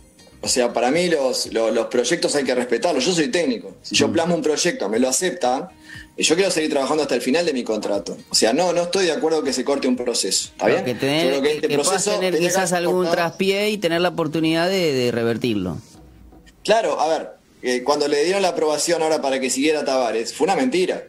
O 0.43 0.49
sea, 0.49 0.73
para 0.73 0.91
mí 0.91 1.09
los, 1.09 1.53
los, 1.53 1.87
proyectos 1.87 2.35
hay 2.37 2.45
que 2.45 2.55
respetarlos. 2.55 3.05
Yo 3.05 3.13
soy 3.13 3.29
técnico. 3.29 3.75
Si 3.83 3.95
yo 3.95 4.09
mm. 4.09 4.13
plasmo 4.13 4.35
un 4.35 4.43
proyecto, 4.43 4.89
me 4.89 4.99
lo 4.99 5.09
aceptan, 5.09 5.71
yo 6.17 6.35
quiero 6.35 6.51
seguir 6.51 6.71
trabajando 6.71 7.03
hasta 7.03 7.15
el 7.15 7.23
final 7.23 7.47
de 7.47 7.55
mi 7.55 7.65
contrato. 7.65 8.17
O 8.31 8.35
sea, 8.35 8.53
no, 8.53 8.73
no 8.73 8.83
estoy 8.83 9.07
de 9.07 9.13
acuerdo 9.13 9.43
que 9.43 9.53
se 9.55 9.65
corte 9.65 9.89
un 9.89 9.97
proceso. 9.97 10.51
¿Está 10.53 10.67
bien? 10.67 10.85
Que 10.85 10.95
tener, 10.95 11.43
que, 11.43 11.53
este 11.57 11.69
tener 12.11 12.39
quizás 12.39 12.73
algún 12.73 13.11
traspié 13.11 13.71
y 13.71 13.79
tener 13.79 14.03
la 14.03 14.11
oportunidad 14.11 14.69
de, 14.69 15.11
revertirlo. 15.11 15.79
Claro, 16.63 17.01
a 17.01 17.09
ver, 17.09 17.31
eh, 17.63 17.83
cuando 17.83 18.07
le 18.07 18.23
dieron 18.25 18.43
la 18.43 18.49
aprobación 18.49 19.03
ahora 19.03 19.23
para 19.23 19.41
que 19.41 19.49
siguiera 19.49 19.85
Tavares, 19.85 20.35
fue 20.35 20.45
una 20.45 20.57
mentira. 20.57 21.05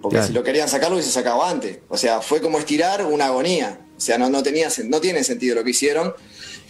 Porque 0.00 0.22
si 0.22 0.32
lo 0.32 0.42
querían 0.42 0.68
sacarlo, 0.68 0.96
hubiese 0.96 1.10
sacado 1.12 1.44
antes. 1.44 1.78
O 1.88 1.96
sea, 1.96 2.20
fue 2.20 2.40
como 2.40 2.58
estirar 2.58 3.04
una 3.04 3.26
agonía. 3.26 3.80
O 3.96 4.00
sea, 4.00 4.16
no, 4.16 4.30
no, 4.30 4.42
tenía, 4.42 4.68
no 4.84 5.00
tiene 5.00 5.22
sentido 5.24 5.56
lo 5.56 5.64
que 5.64 5.70
hicieron. 5.70 6.14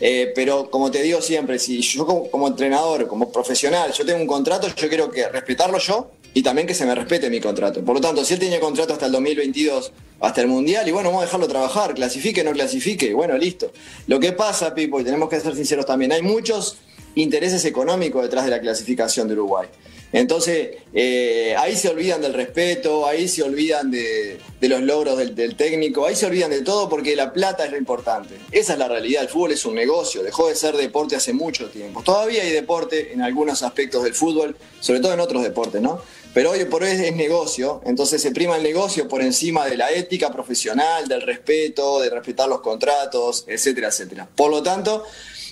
Eh, 0.00 0.32
pero 0.34 0.70
como 0.70 0.90
te 0.90 1.02
digo 1.02 1.20
siempre, 1.20 1.58
si 1.58 1.80
yo 1.82 2.06
como, 2.06 2.48
entrenador, 2.48 3.06
como 3.06 3.30
profesional, 3.30 3.92
yo 3.92 4.04
tengo 4.04 4.20
un 4.20 4.26
contrato, 4.26 4.66
yo 4.74 4.88
quiero 4.88 5.10
que 5.10 5.28
respetarlo 5.28 5.78
yo 5.78 6.10
y 6.32 6.42
también 6.42 6.66
que 6.66 6.74
se 6.74 6.86
me 6.86 6.94
respete 6.94 7.28
mi 7.28 7.38
contrato. 7.38 7.84
Por 7.84 7.96
lo 7.96 8.00
tanto, 8.00 8.24
si 8.24 8.34
él 8.34 8.40
tenía 8.40 8.58
contrato 8.60 8.94
hasta 8.94 9.06
el 9.06 9.12
2022, 9.12 9.92
hasta 10.20 10.40
el 10.40 10.46
Mundial, 10.46 10.88
y 10.88 10.92
bueno, 10.92 11.10
vamos 11.10 11.22
a 11.22 11.26
dejarlo 11.26 11.48
trabajar, 11.48 11.94
clasifique, 11.94 12.42
no 12.42 12.52
clasifique, 12.52 13.12
bueno, 13.12 13.36
listo. 13.36 13.72
Lo 14.06 14.18
que 14.18 14.32
pasa, 14.32 14.74
Pipo, 14.74 15.00
y 15.00 15.04
tenemos 15.04 15.28
que 15.28 15.40
ser 15.40 15.54
sinceros 15.54 15.84
también, 15.84 16.12
hay 16.12 16.22
muchos 16.22 16.78
intereses 17.14 17.64
económicos 17.64 18.22
detrás 18.22 18.44
de 18.44 18.50
la 18.50 18.60
clasificación 18.60 19.28
de 19.28 19.34
Uruguay. 19.34 19.68
Entonces, 20.12 20.70
eh, 20.92 21.54
ahí 21.56 21.76
se 21.76 21.88
olvidan 21.88 22.20
del 22.20 22.34
respeto, 22.34 23.06
ahí 23.06 23.28
se 23.28 23.44
olvidan 23.44 23.92
de, 23.92 24.40
los 24.60 24.80
logros 24.80 25.16
del, 25.16 25.54
técnico, 25.54 26.04
ahí 26.04 26.16
se 26.16 26.26
olvidan 26.26 26.50
de 26.50 26.62
todo 26.62 26.88
porque 26.88 27.14
la 27.14 27.32
plata 27.32 27.64
es 27.64 27.70
lo 27.70 27.78
importante. 27.78 28.34
Esa 28.50 28.72
es 28.72 28.78
la 28.80 28.88
realidad, 28.88 29.22
el 29.22 29.28
fútbol 29.28 29.52
es 29.52 29.64
un 29.64 29.76
negocio, 29.76 30.24
dejó 30.24 30.48
de 30.48 30.56
ser 30.56 30.76
deporte 30.76 31.14
hace 31.14 31.32
mucho 31.32 31.68
tiempo. 31.70 32.02
Todavía 32.02 32.42
hay 32.42 32.50
deporte 32.50 33.12
en 33.12 33.22
algunos 33.22 33.62
aspectos 33.62 34.02
del 34.02 34.14
fútbol, 34.14 34.56
sobre 34.80 34.98
todo 34.98 35.14
en 35.14 35.20
otros 35.20 35.44
deportes, 35.44 35.80
¿no? 35.80 36.02
Pero 36.34 36.50
hoy 36.50 36.64
por 36.64 36.82
hoy 36.82 36.90
es 36.90 37.14
negocio, 37.14 37.80
entonces 37.84 38.22
se 38.22 38.30
prima 38.30 38.56
el 38.56 38.62
negocio 38.62 39.08
por 39.08 39.20
encima 39.20 39.66
de 39.66 39.76
la 39.76 39.90
ética 39.92 40.32
profesional, 40.32 41.06
del 41.08 41.22
respeto, 41.22 42.00
de 42.00 42.10
respetar 42.10 42.48
los 42.48 42.60
contratos, 42.60 43.44
etcétera, 43.48 43.88
etcétera. 43.88 44.28
Por 44.34 44.50
lo 44.50 44.62
tanto, 44.62 45.04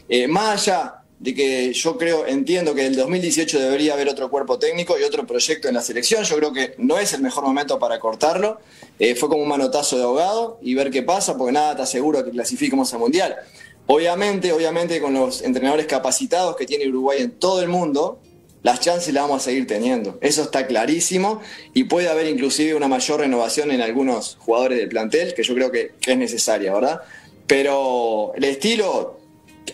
eh, 0.08 0.28
más 0.28 0.68
allá 0.68 1.02
de 1.20 1.34
que 1.34 1.72
yo 1.72 1.98
creo, 1.98 2.26
entiendo 2.26 2.74
que 2.74 2.86
el 2.86 2.94
2018 2.94 3.58
debería 3.58 3.94
haber 3.94 4.08
otro 4.08 4.30
cuerpo 4.30 4.58
técnico 4.58 4.98
y 4.98 5.02
otro 5.02 5.26
proyecto 5.26 5.68
en 5.68 5.74
la 5.74 5.82
selección. 5.82 6.22
Yo 6.24 6.36
creo 6.36 6.52
que 6.52 6.74
no 6.78 6.98
es 6.98 7.12
el 7.12 7.22
mejor 7.22 7.44
momento 7.44 7.78
para 7.78 7.98
cortarlo. 7.98 8.60
Eh, 8.98 9.14
fue 9.14 9.28
como 9.28 9.42
un 9.42 9.48
manotazo 9.48 9.96
de 9.96 10.04
ahogado 10.04 10.58
y 10.62 10.74
ver 10.74 10.90
qué 10.90 11.02
pasa, 11.02 11.36
porque 11.36 11.52
nada 11.52 11.72
está 11.72 11.86
seguro 11.86 12.24
que 12.24 12.30
clasifiquemos 12.30 12.92
al 12.92 13.00
Mundial. 13.00 13.36
Obviamente, 13.86 14.52
obviamente 14.52 15.00
con 15.00 15.14
los 15.14 15.42
entrenadores 15.42 15.86
capacitados 15.86 16.56
que 16.56 16.66
tiene 16.66 16.86
Uruguay 16.88 17.22
en 17.22 17.32
todo 17.32 17.62
el 17.62 17.68
mundo, 17.68 18.20
las 18.62 18.80
chances 18.80 19.12
las 19.12 19.24
vamos 19.24 19.42
a 19.42 19.44
seguir 19.46 19.66
teniendo. 19.66 20.18
Eso 20.20 20.42
está 20.42 20.66
clarísimo 20.66 21.40
y 21.74 21.84
puede 21.84 22.08
haber 22.08 22.26
inclusive 22.26 22.74
una 22.74 22.86
mayor 22.86 23.20
renovación 23.20 23.72
en 23.72 23.80
algunos 23.80 24.36
jugadores 24.40 24.78
del 24.78 24.88
plantel, 24.88 25.34
que 25.34 25.42
yo 25.42 25.54
creo 25.54 25.72
que, 25.72 25.94
que 26.00 26.12
es 26.12 26.18
necesaria, 26.18 26.72
¿verdad? 26.72 27.00
Pero 27.46 28.32
el 28.36 28.44
estilo 28.44 29.17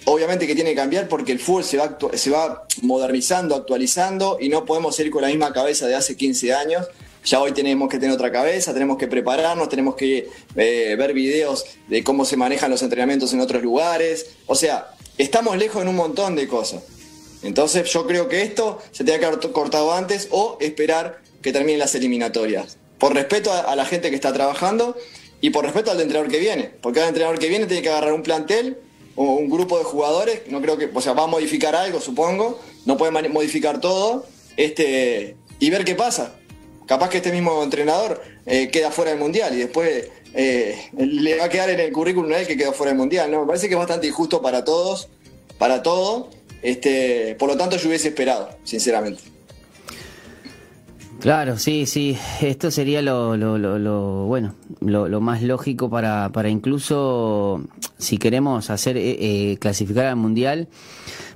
obviamente 0.05 0.47
que 0.47 0.55
tiene 0.55 0.71
que 0.71 0.77
cambiar 0.77 1.09
porque 1.09 1.33
el 1.33 1.39
fútbol 1.39 1.65
se 1.65 1.77
va, 1.77 1.99
se 2.15 2.31
va 2.31 2.67
modernizando, 2.83 3.55
actualizando 3.55 4.39
y 4.41 4.49
no 4.49 4.65
podemos 4.65 4.99
ir 5.01 5.11
con 5.11 5.23
la 5.23 5.29
misma 5.29 5.53
cabeza 5.53 5.87
de 5.87 5.95
hace 5.95 6.17
15 6.17 6.53
años. 6.55 6.87
Ya 7.25 7.41
hoy 7.41 7.53
tenemos 7.53 7.89
que 7.89 7.99
tener 7.99 8.15
otra 8.15 8.31
cabeza, 8.31 8.75
tenemos 8.75 8.99
que 8.99 9.07
prepararnos, 9.07 9.69
tenemos 9.69 9.95
que 9.95 10.29
eh, 10.57 10.95
ver 10.99 11.15
videos 11.15 11.65
de 11.89 12.05
cómo 12.05 12.25
se 12.25 12.37
manejan 12.37 12.71
los 12.71 12.83
entrenamientos 12.83 13.33
en 13.33 13.41
otros 13.41 13.63
lugares. 13.63 14.27
O 14.47 14.55
sea, 14.55 14.91
estamos 15.17 15.57
lejos 15.57 15.81
en 15.83 15.89
un 15.89 15.97
montón 15.97 16.37
de 16.37 16.47
cosas. 16.47 16.83
Entonces 17.43 17.91
yo 17.91 18.07
creo 18.07 18.29
que 18.29 18.43
esto 18.43 18.81
se 18.91 19.05
tiene 19.05 19.21
que 19.21 19.27
haber 19.27 19.39
cortado 19.53 19.95
antes 19.95 20.29
o 20.31 20.59
esperar 20.61 21.21
que 21.41 21.53
terminen 21.53 21.79
las 21.79 21.95
eliminatorias. 21.95 22.77
Por 22.99 23.15
respeto 23.15 23.53
a, 23.53 23.61
a 23.61 23.77
la 23.77 23.87
gente 23.87 24.11
que 24.11 24.17
está 24.17 24.33
trabajando 24.33 24.97
y 25.41 25.51
por 25.51 25.65
respeto 25.65 25.91
al 25.91 26.01
entrenador 26.01 26.31
que 26.31 26.39
viene. 26.39 26.71
Porque 26.81 27.01
cada 27.01 27.09
entrenador 27.09 27.39
que 27.39 27.49
viene 27.49 27.67
tiene 27.67 27.83
que 27.83 27.89
agarrar 27.91 28.13
un 28.13 28.23
plantel 28.23 28.79
un 29.17 29.49
grupo 29.49 29.79
de 29.79 29.85
jugadores, 29.85 30.43
no 30.49 30.61
creo 30.61 30.77
que, 30.77 30.91
o 30.93 31.01
sea, 31.01 31.13
va 31.13 31.25
a 31.25 31.27
modificar 31.27 31.75
algo, 31.75 32.01
supongo, 32.01 32.61
no 32.85 32.97
puede 32.97 33.29
modificar 33.29 33.81
todo, 33.81 34.27
este, 34.57 35.37
y 35.59 35.71
ver 35.71 35.85
qué 35.85 35.95
pasa. 35.95 36.35
Capaz 36.87 37.09
que 37.09 37.19
este 37.19 37.33
mismo 37.33 37.63
entrenador 37.63 38.23
eh, 38.47 38.69
queda 38.71 38.91
fuera 38.91 39.11
del 39.11 39.21
mundial 39.21 39.55
y 39.55 39.59
después 39.59 40.11
eh, 40.35 40.91
le 40.97 41.39
va 41.39 41.45
a 41.45 41.49
quedar 41.49 41.71
en 41.71 41.81
el 41.81 41.93
currículum 41.93 42.31
a 42.33 42.39
él 42.39 42.47
que 42.47 42.57
quedó 42.57 42.73
fuera 42.73 42.91
del 42.91 42.99
mundial. 42.99 43.31
¿no? 43.31 43.41
Me 43.41 43.47
parece 43.47 43.69
que 43.69 43.75
es 43.75 43.79
bastante 43.79 44.07
injusto 44.07 44.43
para 44.43 44.65
todos, 44.65 45.09
para 45.59 45.83
todo. 45.83 46.29
Este, 46.63 47.37
por 47.39 47.49
lo 47.49 47.57
tanto, 47.57 47.77
yo 47.77 47.89
hubiese 47.89 48.09
esperado, 48.09 48.51
sinceramente. 48.65 49.23
Claro, 51.25 51.57
sí, 51.57 51.87
sí. 51.87 52.19
Esto 52.43 52.71
sería 52.71 53.01
lo, 53.01 53.35
lo, 53.39 53.57
lo, 53.57 54.27
bueno, 54.27 54.55
lo, 54.83 55.21
más 55.23 55.43
lógico 55.43 55.89
para, 55.89 56.29
para 56.29 56.51
incluso 56.51 57.65
si 57.97 58.19
queremos 58.19 58.69
hacer 58.69 58.99
eh, 58.99 59.53
eh, 59.53 59.57
clasificar 59.57 60.05
al 60.05 60.17
mundial, 60.17 60.69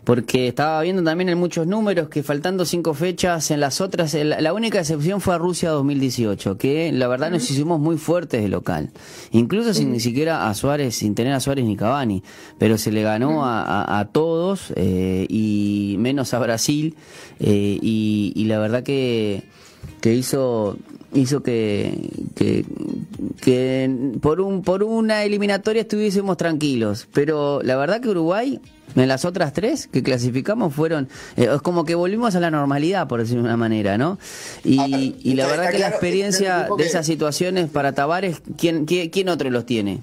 porque 0.05 0.47
estaba 0.47 0.83
viendo 0.83 1.03
también 1.03 1.31
en 1.31 1.39
muchos 1.39 1.67
números 1.67 2.11
que 2.11 2.23
faltando 2.23 2.67
cinco 2.67 2.93
fechas 2.93 3.51
en 3.51 3.61
las 3.61 3.81
otras, 3.81 4.13
la 4.13 4.53
única 4.53 4.79
excepción 4.79 5.23
fue 5.23 5.35
a 5.35 5.39
Rusia 5.39 5.71
2018, 5.71 6.59
que 6.59 6.93
la 6.93 7.09
verdad 7.09 7.31
nos 7.31 7.51
hicimos 7.51 7.81
muy 7.81 7.97
fuertes 7.97 8.43
de 8.43 8.49
local, 8.49 8.91
incluso 9.31 9.73
sin 9.73 9.91
ni 9.91 10.01
siquiera 10.01 10.51
a 10.51 10.55
Suárez, 10.55 10.97
sin 10.97 11.15
tener 11.15 11.33
a 11.33 11.41
Suárez 11.41 11.65
ni 11.65 11.79
Cavani, 11.79 12.23
pero 12.59 12.77
se 12.77 12.93
le 12.93 13.03
ganó 13.03 13.47
a, 13.47 14.07
todos 14.13 14.71
eh, 14.77 15.27
y 15.31 15.97
menos 15.99 16.35
a 16.35 16.41
Brasil 16.41 16.95
y, 17.41 18.35
y 18.37 18.45
la 18.45 18.59
verdad 18.59 18.83
que 18.83 19.45
que 20.01 20.15
hizo 20.15 20.77
hizo 21.15 21.43
que, 21.43 22.11
que, 23.41 23.91
por 24.21 24.41
un 24.41 24.63
por 24.63 24.83
una 24.83 25.25
eliminatoria 25.25 25.83
estuviésemos 25.83 26.37
tranquilos. 26.37 27.09
Pero 27.13 27.61
la 27.63 27.77
verdad 27.77 28.01
que 28.01 28.09
Uruguay 28.09 28.61
en 28.97 29.09
las 29.09 29.25
otras 29.25 29.53
tres 29.53 29.87
que 29.87 30.03
clasificamos 30.03 30.75
fueron 30.75 31.09
eh, 31.37 31.49
es 31.55 31.63
como 31.63 31.85
que 31.85 31.95
volvimos 31.95 32.35
a 32.35 32.41
la 32.41 32.51
normalidad 32.51 33.07
por 33.07 33.21
decirlo 33.21 33.43
de 33.43 33.49
una 33.49 33.57
manera 33.59 33.99
no 33.99 34.19
y, 34.65 35.15
y 35.23 35.35
la 35.35 35.47
verdad 35.47 35.71
que 35.71 35.79
la 35.79 35.89
experiencia 35.89 36.69
de 36.77 36.85
esas 36.85 37.05
situaciones 37.05 37.69
para 37.69 37.93
Tavares 37.93 38.41
quién 38.57 38.87
quién, 38.87 39.29
otro 39.29 39.51
los 39.51 39.67
tiene 39.67 40.01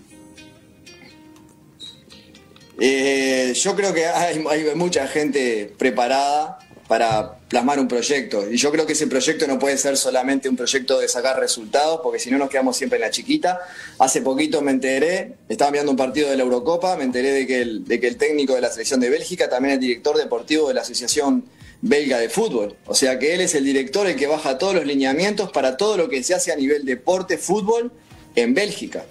eh, 2.79 3.53
yo 3.55 3.75
creo 3.75 3.91
que 3.91 4.05
hay, 4.05 4.43
hay 4.47 4.75
mucha 4.75 5.07
gente 5.07 5.73
preparada 5.79 6.59
para 6.87 7.39
plasmar 7.47 7.79
un 7.79 7.87
proyecto. 7.87 8.49
Y 8.49 8.57
yo 8.57 8.71
creo 8.71 8.85
que 8.85 8.93
ese 8.93 9.07
proyecto 9.07 9.47
no 9.47 9.57
puede 9.57 9.77
ser 9.77 9.97
solamente 9.97 10.47
un 10.47 10.55
proyecto 10.55 10.99
de 10.99 11.07
sacar 11.07 11.39
resultados, 11.39 12.01
porque 12.03 12.19
si 12.19 12.29
no 12.29 12.37
nos 12.37 12.49
quedamos 12.49 12.77
siempre 12.77 12.97
en 12.97 13.01
la 13.01 13.09
chiquita. 13.09 13.59
Hace 13.97 14.21
poquito 14.21 14.61
me 14.61 14.71
enteré, 14.71 15.33
estaba 15.49 15.71
viendo 15.71 15.91
un 15.91 15.97
partido 15.97 16.29
de 16.29 16.37
la 16.37 16.43
Eurocopa, 16.43 16.95
me 16.95 17.03
enteré 17.03 17.31
de 17.31 17.47
que 17.47 17.61
el, 17.61 17.85
de 17.85 17.99
que 17.99 18.07
el 18.07 18.17
técnico 18.17 18.53
de 18.53 18.61
la 18.61 18.69
selección 18.69 18.99
de 18.99 19.09
Bélgica 19.09 19.49
también 19.49 19.75
es 19.75 19.79
director 19.79 20.17
deportivo 20.17 20.67
de 20.67 20.75
la 20.75 20.81
Asociación 20.81 21.45
Belga 21.81 22.19
de 22.19 22.29
Fútbol. 22.29 22.75
O 22.85 22.93
sea 22.93 23.17
que 23.17 23.33
él 23.33 23.41
es 23.41 23.55
el 23.55 23.63
director, 23.63 24.07
el 24.07 24.15
que 24.15 24.27
baja 24.27 24.57
todos 24.57 24.75
los 24.75 24.85
lineamientos 24.85 25.51
para 25.51 25.77
todo 25.77 25.97
lo 25.97 26.09
que 26.09 26.23
se 26.23 26.35
hace 26.35 26.51
a 26.51 26.55
nivel 26.55 26.85
deporte, 26.85 27.37
fútbol 27.37 27.91
en 28.35 28.53
Bélgica. 28.53 29.05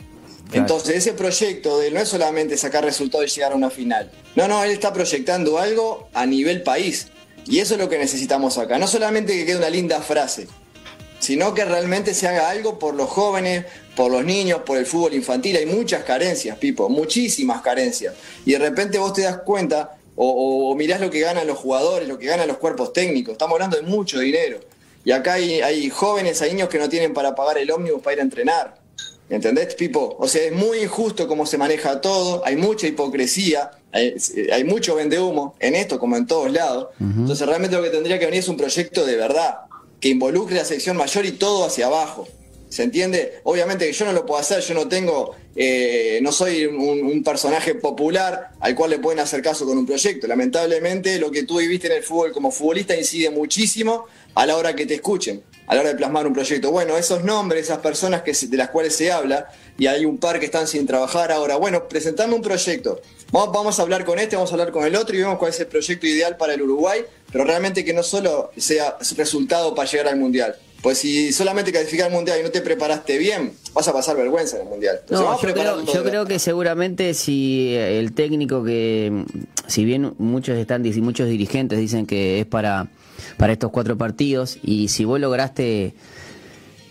Entonces, 0.52 0.96
ese 0.96 1.14
proyecto 1.14 1.78
de 1.78 1.90
no 1.90 2.00
es 2.00 2.08
solamente 2.08 2.56
sacar 2.56 2.84
resultados 2.84 3.26
y 3.26 3.34
llegar 3.34 3.52
a 3.52 3.56
una 3.56 3.70
final. 3.70 4.10
No, 4.36 4.46
no, 4.46 4.62
él 4.62 4.70
está 4.70 4.92
proyectando 4.92 5.58
algo 5.58 6.08
a 6.12 6.26
nivel 6.26 6.62
país. 6.62 7.08
Y 7.46 7.58
eso 7.58 7.74
es 7.74 7.80
lo 7.80 7.88
que 7.88 7.98
necesitamos 7.98 8.58
acá. 8.58 8.78
No 8.78 8.86
solamente 8.86 9.34
que 9.34 9.44
quede 9.44 9.56
una 9.58 9.70
linda 9.70 10.00
frase, 10.00 10.46
sino 11.18 11.54
que 11.54 11.64
realmente 11.64 12.14
se 12.14 12.28
haga 12.28 12.50
algo 12.50 12.78
por 12.78 12.94
los 12.94 13.08
jóvenes, 13.08 13.64
por 13.96 14.10
los 14.10 14.24
niños, 14.24 14.60
por 14.66 14.78
el 14.78 14.86
fútbol 14.86 15.14
infantil. 15.14 15.56
Hay 15.56 15.66
muchas 15.66 16.04
carencias, 16.04 16.58
Pipo, 16.58 16.88
muchísimas 16.88 17.62
carencias. 17.62 18.14
Y 18.44 18.52
de 18.52 18.58
repente 18.58 18.98
vos 18.98 19.12
te 19.12 19.22
das 19.22 19.38
cuenta 19.38 19.96
o, 20.16 20.74
mirás 20.76 21.00
lo 21.00 21.10
que 21.10 21.20
ganan 21.20 21.46
los 21.46 21.58
jugadores, 21.58 22.08
lo 22.08 22.18
que 22.18 22.26
ganan 22.26 22.46
los 22.46 22.58
cuerpos 22.58 22.92
técnicos. 22.92 23.32
Estamos 23.32 23.54
hablando 23.54 23.76
de 23.76 23.82
mucho 23.82 24.20
dinero. 24.20 24.60
Y 25.04 25.12
acá 25.12 25.34
hay, 25.34 25.60
hay 25.60 25.90
jóvenes, 25.90 26.40
hay 26.40 26.52
niños 26.52 26.68
que 26.68 26.78
no 26.78 26.88
tienen 26.88 27.12
para 27.12 27.34
pagar 27.34 27.58
el 27.58 27.70
ómnibus 27.70 28.02
para 28.02 28.14
ir 28.14 28.20
a 28.20 28.22
entrenar. 28.22 28.83
¿Entendés, 29.30 29.74
Pipo? 29.74 30.16
O 30.18 30.28
sea, 30.28 30.42
es 30.44 30.52
muy 30.52 30.80
injusto 30.80 31.26
cómo 31.26 31.46
se 31.46 31.56
maneja 31.56 32.00
todo, 32.00 32.42
hay 32.44 32.56
mucha 32.56 32.86
hipocresía, 32.86 33.70
hay, 33.90 34.64
mucho 34.64 34.96
vende 34.96 35.18
humo 35.18 35.54
en 35.60 35.74
esto 35.74 35.98
como 35.98 36.16
en 36.16 36.26
todos 36.26 36.52
lados. 36.52 36.88
Entonces, 37.00 37.46
realmente 37.46 37.76
lo 37.76 37.82
que 37.82 37.90
tendría 37.90 38.18
que 38.18 38.26
venir 38.26 38.40
es 38.40 38.48
un 38.48 38.56
proyecto 38.56 39.06
de 39.06 39.16
verdad, 39.16 39.60
que 40.00 40.10
involucre 40.10 40.60
a 40.60 40.64
sección 40.64 40.96
mayor 40.96 41.24
y 41.24 41.32
todo 41.32 41.64
hacia 41.64 41.86
abajo. 41.86 42.28
¿Se 42.68 42.82
entiende? 42.82 43.34
Obviamente 43.44 43.86
que 43.86 43.92
yo 43.92 44.04
no 44.04 44.12
lo 44.12 44.26
puedo 44.26 44.40
hacer, 44.40 44.60
yo 44.60 44.74
no 44.74 44.88
tengo, 44.88 45.36
eh, 45.54 46.18
no 46.22 46.32
soy 46.32 46.64
un, 46.66 47.22
personaje 47.22 47.76
popular 47.76 48.50
al 48.58 48.74
cual 48.74 48.90
le 48.90 48.98
pueden 48.98 49.20
hacer 49.20 49.42
caso 49.42 49.64
con 49.64 49.78
un 49.78 49.86
proyecto. 49.86 50.26
Lamentablemente 50.26 51.18
lo 51.20 51.30
que 51.30 51.44
tú 51.44 51.58
viviste 51.58 51.86
en 51.86 51.94
el 51.94 52.02
fútbol 52.02 52.32
como 52.32 52.50
futbolista 52.50 52.96
incide 52.96 53.30
muchísimo 53.30 54.06
a 54.34 54.44
la 54.44 54.56
hora 54.56 54.74
que 54.74 54.86
te 54.86 54.94
escuchen 54.94 55.42
a 55.66 55.74
la 55.74 55.80
hora 55.80 55.90
de 55.90 55.96
plasmar 55.96 56.26
un 56.26 56.32
proyecto. 56.32 56.70
Bueno, 56.70 56.96
esos 56.96 57.24
nombres, 57.24 57.64
esas 57.64 57.78
personas 57.78 58.22
que 58.22 58.32
de 58.32 58.56
las 58.56 58.70
cuales 58.70 58.94
se 58.94 59.10
habla, 59.12 59.48
y 59.78 59.86
hay 59.86 60.04
un 60.04 60.18
par 60.18 60.38
que 60.38 60.46
están 60.46 60.66
sin 60.66 60.86
trabajar 60.86 61.32
ahora, 61.32 61.56
bueno, 61.56 61.88
presentame 61.88 62.34
un 62.34 62.42
proyecto. 62.42 63.00
Vamos, 63.32 63.52
vamos 63.52 63.78
a 63.78 63.82
hablar 63.82 64.04
con 64.04 64.18
este, 64.18 64.36
vamos 64.36 64.50
a 64.50 64.54
hablar 64.54 64.70
con 64.70 64.84
el 64.84 64.94
otro 64.94 65.16
y 65.16 65.20
vemos 65.20 65.38
cuál 65.38 65.50
es 65.50 65.60
el 65.60 65.66
proyecto 65.66 66.06
ideal 66.06 66.36
para 66.36 66.54
el 66.54 66.62
Uruguay, 66.62 67.00
pero 67.32 67.44
realmente 67.44 67.84
que 67.84 67.92
no 67.92 68.02
solo 68.02 68.50
sea 68.56 68.96
resultado 69.16 69.74
para 69.74 69.90
llegar 69.90 70.08
al 70.08 70.18
Mundial. 70.18 70.56
Pues 70.82 70.98
si 70.98 71.32
solamente 71.32 71.72
calificas 71.72 72.06
al 72.06 72.12
Mundial 72.12 72.40
y 72.40 72.42
no 72.42 72.50
te 72.50 72.60
preparaste 72.60 73.16
bien, 73.16 73.54
vas 73.72 73.88
a 73.88 73.92
pasar 73.94 74.16
vergüenza 74.16 74.56
en 74.56 74.64
el 74.64 74.68
Mundial. 74.68 75.00
no, 75.10 75.40
yo, 75.40 75.52
creo, 75.54 75.82
yo 75.82 76.04
creo, 76.04 76.26
que 76.26 76.38
seguramente 76.38 77.14
si 77.14 77.74
el 77.74 78.12
técnico 78.12 78.62
que, 78.62 79.24
si 79.66 79.86
bien 79.86 80.14
muchos 80.18 80.58
están, 80.58 80.84
y 80.84 80.92
muchos 81.00 81.26
dirigentes 81.26 81.78
dicen 81.78 82.06
que 82.06 82.40
es 82.40 82.46
para 82.46 82.88
para 83.36 83.52
estos 83.52 83.70
cuatro 83.70 83.96
partidos 83.96 84.58
y 84.62 84.88
si 84.88 85.04
vos 85.04 85.20
lograste 85.20 85.94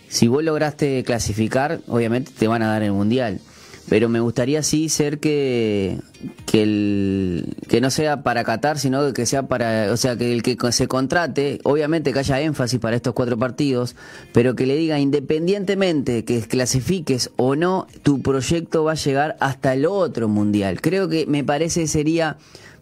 si 0.08 0.28
vos 0.28 0.44
lograste 0.44 1.02
clasificar, 1.02 1.80
obviamente 1.88 2.30
te 2.38 2.46
van 2.46 2.62
a 2.62 2.68
dar 2.68 2.84
el 2.84 2.92
mundial. 2.92 3.40
Pero 3.88 4.08
me 4.08 4.20
gustaría 4.20 4.62
sí 4.62 4.88
ser 4.88 5.18
que 5.18 5.98
que, 6.46 6.62
el, 6.62 7.56
que 7.68 7.80
no 7.80 7.90
sea 7.90 8.22
para 8.22 8.44
Qatar, 8.44 8.78
sino 8.78 9.12
que 9.12 9.26
sea 9.26 9.44
para, 9.44 9.92
o 9.92 9.96
sea, 9.96 10.16
que 10.16 10.32
el 10.32 10.42
que 10.42 10.56
se 10.72 10.86
contrate, 10.86 11.58
obviamente 11.64 12.12
que 12.12 12.18
haya 12.18 12.40
énfasis 12.40 12.78
para 12.78 12.96
estos 12.96 13.14
cuatro 13.14 13.38
partidos, 13.38 13.96
pero 14.32 14.54
que 14.54 14.66
le 14.66 14.76
diga 14.76 14.98
independientemente 14.98 16.24
que 16.24 16.40
clasifiques 16.42 17.30
o 17.36 17.56
no, 17.56 17.86
tu 18.02 18.22
proyecto 18.22 18.84
va 18.84 18.92
a 18.92 18.96
llegar 18.96 19.36
hasta 19.40 19.74
el 19.74 19.86
otro 19.86 20.28
mundial. 20.28 20.80
Creo 20.80 21.08
que 21.08 21.26
me 21.26 21.44
parece 21.44 21.86
sería 21.86 22.36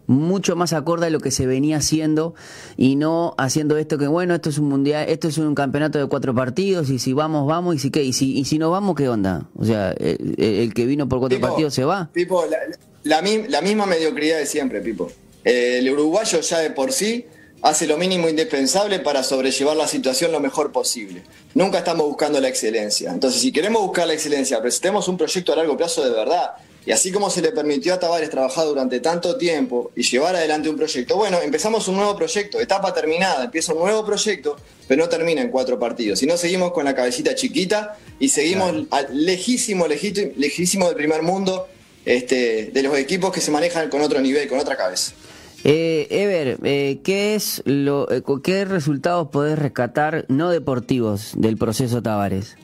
mucho 0.07 0.55
más 0.55 0.73
acorde 0.73 1.07
a 1.07 1.09
lo 1.09 1.19
que 1.19 1.31
se 1.31 1.45
venía 1.45 1.77
haciendo 1.77 2.35
y 2.77 2.95
no 2.95 3.35
haciendo 3.37 3.77
esto 3.77 3.97
que 3.97 4.07
bueno, 4.07 4.35
esto 4.35 4.49
es 4.49 4.57
un 4.57 4.69
mundial, 4.69 5.07
esto 5.09 5.27
es 5.27 5.37
un 5.37 5.55
campeonato 5.55 5.99
de 5.99 6.07
cuatro 6.07 6.33
partidos 6.35 6.89
y 6.89 6.99
si 6.99 7.13
vamos, 7.13 7.47
vamos 7.47 7.75
y 7.75 7.79
si 7.79 7.91
qué, 7.91 8.03
y 8.03 8.13
si, 8.13 8.37
y 8.37 8.45
si 8.45 8.59
no 8.59 8.71
vamos, 8.71 8.95
¿qué 8.95 9.09
onda? 9.09 9.47
O 9.57 9.65
sea, 9.65 9.91
el, 9.91 10.73
que 10.73 10.85
vino 10.85 11.07
por 11.07 11.19
cuatro 11.19 11.39
partidos 11.39 11.73
se 11.73 11.85
va. 11.85 12.09
Pipo, 12.11 12.45
la, 13.03 13.21
la, 13.49 13.61
misma 13.61 13.85
mediocridad 13.85 14.37
de 14.37 14.45
siempre, 14.45 14.81
Pipo. 14.81 15.11
el 15.43 15.89
uruguayo 15.89 16.41
ya 16.41 16.59
de 16.59 16.69
por 16.71 16.91
sí 16.91 17.25
hace 17.63 17.87
lo 17.87 17.97
mínimo 17.97 18.27
indispensable 18.27 18.99
para 18.99 19.23
sobrellevar 19.23 19.77
la 19.77 19.87
situación 19.87 20.31
lo 20.31 20.41
mejor 20.41 20.71
posible. 20.71 21.23
Nunca 21.55 21.77
estamos 21.77 22.05
buscando 22.05 22.41
la 22.41 22.49
excelencia. 22.49 23.11
Entonces, 23.11 23.41
si 23.41 23.53
queremos 23.53 23.81
buscar 23.81 24.05
la 24.05 24.13
excelencia, 24.13 24.61
presentemos 24.61 25.07
un 25.07 25.17
proyecto 25.17 25.53
a 25.53 25.55
largo 25.55 25.77
plazo 25.77 26.03
de 26.03 26.11
verdad. 26.11 26.51
Y 26.85 26.91
así 26.91 27.11
como 27.11 27.29
se 27.29 27.41
le 27.41 27.51
permitió 27.51 27.93
a 27.93 27.99
Tavares 27.99 28.29
trabajar 28.29 28.65
durante 28.65 28.99
tanto 28.99 29.37
tiempo 29.37 29.91
y 29.95 30.03
llevar 30.03 30.35
adelante 30.35 30.69
un 30.69 30.75
proyecto, 30.75 31.15
bueno, 31.15 31.39
empezamos 31.41 31.87
un 31.87 31.95
nuevo 31.95 32.15
proyecto, 32.15 32.59
etapa 32.59 32.93
terminada, 32.93 33.45
empieza 33.45 33.73
un 33.73 33.79
nuevo 33.79 34.05
proyecto, 34.05 34.57
pero 34.87 35.03
no 35.03 35.09
termina 35.09 35.41
en 35.41 35.49
cuatro 35.49 35.79
partidos. 35.79 36.19
Si 36.19 36.25
no, 36.25 36.35
seguimos 36.35 36.73
con 36.73 36.83
la 36.83 36.93
cabecita 36.93 37.35
chiquita 37.35 37.97
y 38.19 38.29
seguimos 38.29 38.73
lejísimo, 39.11 39.87
lejísimo 39.87 40.87
del 40.87 40.95
primer 40.95 41.21
mundo 41.21 41.67
este, 42.05 42.71
de 42.73 42.83
los 42.83 42.97
equipos 42.97 43.31
que 43.31 43.39
se 43.39 43.51
manejan 43.51 43.89
con 43.89 44.01
otro 44.01 44.19
nivel, 44.19 44.47
con 44.49 44.59
otra 44.59 44.75
cabeza. 44.75 45.13
Eh, 45.63 46.07
Ever, 46.09 46.57
eh, 46.63 46.99
¿qué 47.05 47.35
es 47.35 47.61
lo, 47.65 48.11
eh, 48.11 48.21
qué 48.43 48.65
resultados 48.65 49.29
podés 49.29 49.57
rescatar 49.57 50.25
no 50.27 50.49
deportivos 50.49 51.31
del 51.37 51.55
proceso 51.55 52.01
Tavares? 52.01 52.57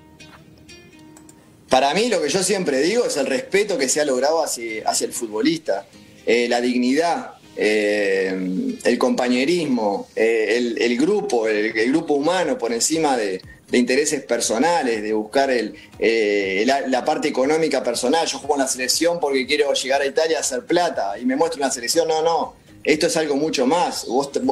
Para 1.70 1.94
mí 1.94 2.10
lo 2.10 2.22
que 2.22 2.30
yo 2.30 2.44
siempre 2.44 2.82
digo 2.82 3.06
es 3.06 3.18
el 3.18 3.28
respeto 3.28 3.78
que 3.78 3.88
se 3.88 4.02
ha 4.02 4.06
logrado 4.06 4.44
hacia, 4.44 4.84
el 5.02 5.14
futbolista, 5.14 5.86
eh, 6.26 6.48
la 6.50 6.62
dignidad, 6.62 7.34
el 7.56 8.98
compañerismo, 8.98 10.08
el, 10.16 10.98
grupo, 10.98 11.48
el, 11.48 11.74
grupo 11.92 12.14
humano 12.14 12.58
por 12.58 12.72
encima 12.72 13.18
de, 13.18 13.42
intereses 13.72 14.24
personales, 14.24 15.04
de 15.04 15.14
buscar 15.14 15.52
la, 16.00 17.06
parte 17.06 17.28
económica 17.28 17.84
personal. 17.84 18.26
Yo 18.26 18.40
juego 18.40 18.56
en 18.56 18.62
la 18.62 18.68
selección 18.68 19.20
porque 19.20 19.46
quiero 19.46 19.74
llegar 19.74 20.02
a 20.02 20.06
Italia 20.06 20.38
a 20.38 20.42
hacer 20.42 20.66
plata 20.66 21.20
y 21.20 21.26
me 21.26 21.36
muestro 21.36 21.62
una 21.62 21.70
selección. 21.70 22.08
No, 22.08 22.24
no. 22.24 22.56
Esto 22.84 23.08
es 23.08 23.18
algo 23.18 23.36
mucho 23.36 23.68
más. 23.68 24.08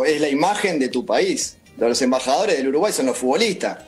es 0.06 0.22
la 0.22 0.30
imagen 0.30 0.80
de 0.80 0.90
tu 0.90 1.06
país. 1.06 1.56
Los 1.78 2.02
embajadores 2.02 2.58
del 2.58 2.68
Uruguay 2.68 2.92
son 2.92 3.06
los 3.06 3.18
futbolistas. 3.18 3.80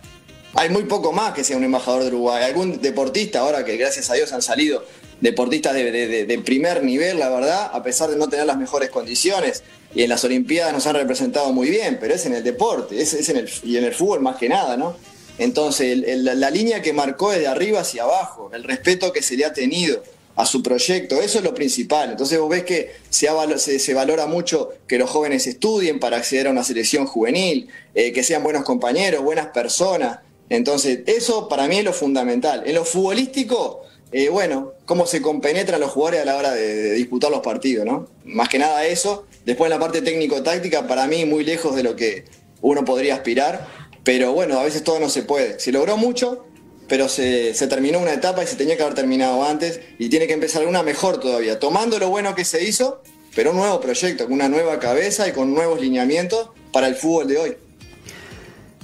Hay 0.54 0.70
muy 0.70 0.84
poco 0.84 1.12
más 1.12 1.34
que 1.34 1.44
sea 1.44 1.58
un 1.58 1.64
embajador 1.64 2.02
de 2.02 2.08
Uruguay. 2.08 2.44
Algún 2.44 2.82
deportista, 2.82 3.40
ahora 3.40 3.64
que 3.64 3.78
gracias 3.78 4.10
a 4.10 4.16
Dios 4.16 4.34
han 4.34 4.42
salido 4.42 4.84
deportistas 5.22 5.74
de, 5.74 6.42
primer 6.44 6.84
nivel, 6.84 7.20
la 7.20 7.30
verdad, 7.30 7.70
a 7.74 7.84
pesar 7.84 8.10
de 8.10 8.16
no 8.16 8.30
tener 8.30 8.46
las 8.46 8.58
mejores 8.58 8.90
condiciones. 8.90 9.64
Y 9.94 10.04
en 10.04 10.10
las 10.10 10.24
Olimpiadas 10.24 10.74
nos 10.74 10.88
han 10.88 10.96
representado 10.96 11.52
muy 11.52 11.70
bien, 11.70 11.98
pero 12.00 12.14
es 12.14 12.26
en 12.26 12.34
el 12.34 12.44
deporte, 12.44 13.02
es, 13.02 13.30
en 13.30 13.38
el, 13.38 13.50
y 13.64 13.78
en 13.78 13.84
el 13.84 13.94
fútbol 13.94 14.22
más 14.22 14.38
que 14.38 14.50
nada, 14.50 14.78
¿no? 14.78 14.96
Entonces, 15.38 15.98
la 16.18 16.50
línea 16.50 16.82
que 16.82 16.94
marcó 16.94 17.32
es 17.32 17.40
de 17.40 17.48
arriba 17.48 17.80
hacia 17.80 18.04
abajo, 18.04 18.52
el 18.54 18.64
respeto 18.64 19.14
que 19.14 19.22
se 19.22 19.38
le 19.38 19.46
ha 19.46 19.54
tenido 19.54 20.04
a 20.36 20.46
su 20.46 20.62
proyecto, 20.64 21.22
eso 21.22 21.40
es 21.40 21.44
lo 21.44 21.54
principal. 21.54 22.12
Entonces 22.12 22.40
vos 22.40 22.50
ves 22.50 22.64
que 22.64 22.92
se, 23.10 23.28
se, 23.80 23.94
valora 23.94 24.26
mucho 24.26 24.70
que 24.88 24.98
los 24.98 25.10
jóvenes 25.10 25.48
estudien 25.48 26.00
para 26.00 26.18
acceder 26.18 26.48
a 26.48 26.52
una 26.52 26.64
selección 26.64 27.06
juvenil, 27.06 27.68
eh, 27.94 28.14
que 28.14 28.24
sean 28.24 28.44
buenos 28.44 28.64
compañeros, 28.64 29.24
buenas 29.24 29.48
personas. 29.48 30.20
Entonces 30.50 31.02
eso 31.06 31.48
para 31.48 31.68
mí 31.68 31.78
es 31.78 31.86
lo 31.86 31.94
fundamental. 31.94 32.64
En 32.66 32.76
lo 32.76 32.84
futbolístico, 32.86 33.84
eh, 34.12 34.30
bueno, 34.30 34.74
cómo 34.86 35.06
se 35.06 35.22
compenetran 35.22 35.80
los 35.80 35.92
jugadores 35.92 36.22
a 36.22 36.26
la 36.26 36.36
hora 36.36 36.52
de, 36.52 36.94
disputar 36.94 37.30
los 37.30 37.42
partidos, 37.42 37.86
¿no? 37.86 38.08
Más 38.26 38.50
que 38.50 38.60
nada 38.60 38.86
eso. 38.86 39.26
Después 39.46 39.72
en 39.72 39.78
la 39.78 39.80
parte 39.80 40.02
técnico-táctica, 40.02 40.88
para 40.88 41.08
mí 41.08 41.26
muy 41.26 41.44
lejos 41.44 41.76
de 41.76 41.84
lo 41.84 41.96
que 41.96 42.26
uno 42.62 42.84
podría 42.84 43.16
aspirar. 43.16 43.68
Pero 44.04 44.34
bueno, 44.34 44.60
a 44.60 44.64
veces 44.64 44.84
todo 44.84 45.00
no 45.00 45.10
se 45.10 45.24
puede. 45.24 45.60
Se 45.60 45.72
logró 45.72 45.98
mucho, 45.98 46.46
pero 46.88 47.08
se, 47.08 47.54
terminó 47.70 48.00
una 48.00 48.14
etapa 48.14 48.44
y 48.44 48.48
se 48.48 48.56
tenía 48.56 48.76
que 48.76 48.82
haber 48.82 48.96
terminado 48.96 49.44
antes 49.44 49.80
y 50.00 50.10
tiene 50.10 50.26
que 50.26 50.34
empezar 50.34 50.66
una 50.66 50.82
mejor 50.82 51.20
todavía, 51.20 51.60
tomando 51.60 52.00
lo 52.00 52.10
bueno 52.10 52.34
que 52.34 52.44
se 52.44 52.64
hizo, 52.64 53.04
pero 53.36 53.52
un 53.52 53.58
nuevo 53.58 53.80
proyecto, 53.80 54.26
con 54.26 54.34
una 54.34 54.50
nueva 54.50 54.80
cabeza 54.80 55.28
y 55.28 55.32
con 55.32 55.54
nuevos 55.54 55.80
lineamientos 55.80 56.50
para 56.74 56.88
el 56.88 56.96
fútbol 56.96 57.28
de 57.28 57.38
hoy. 57.38 57.58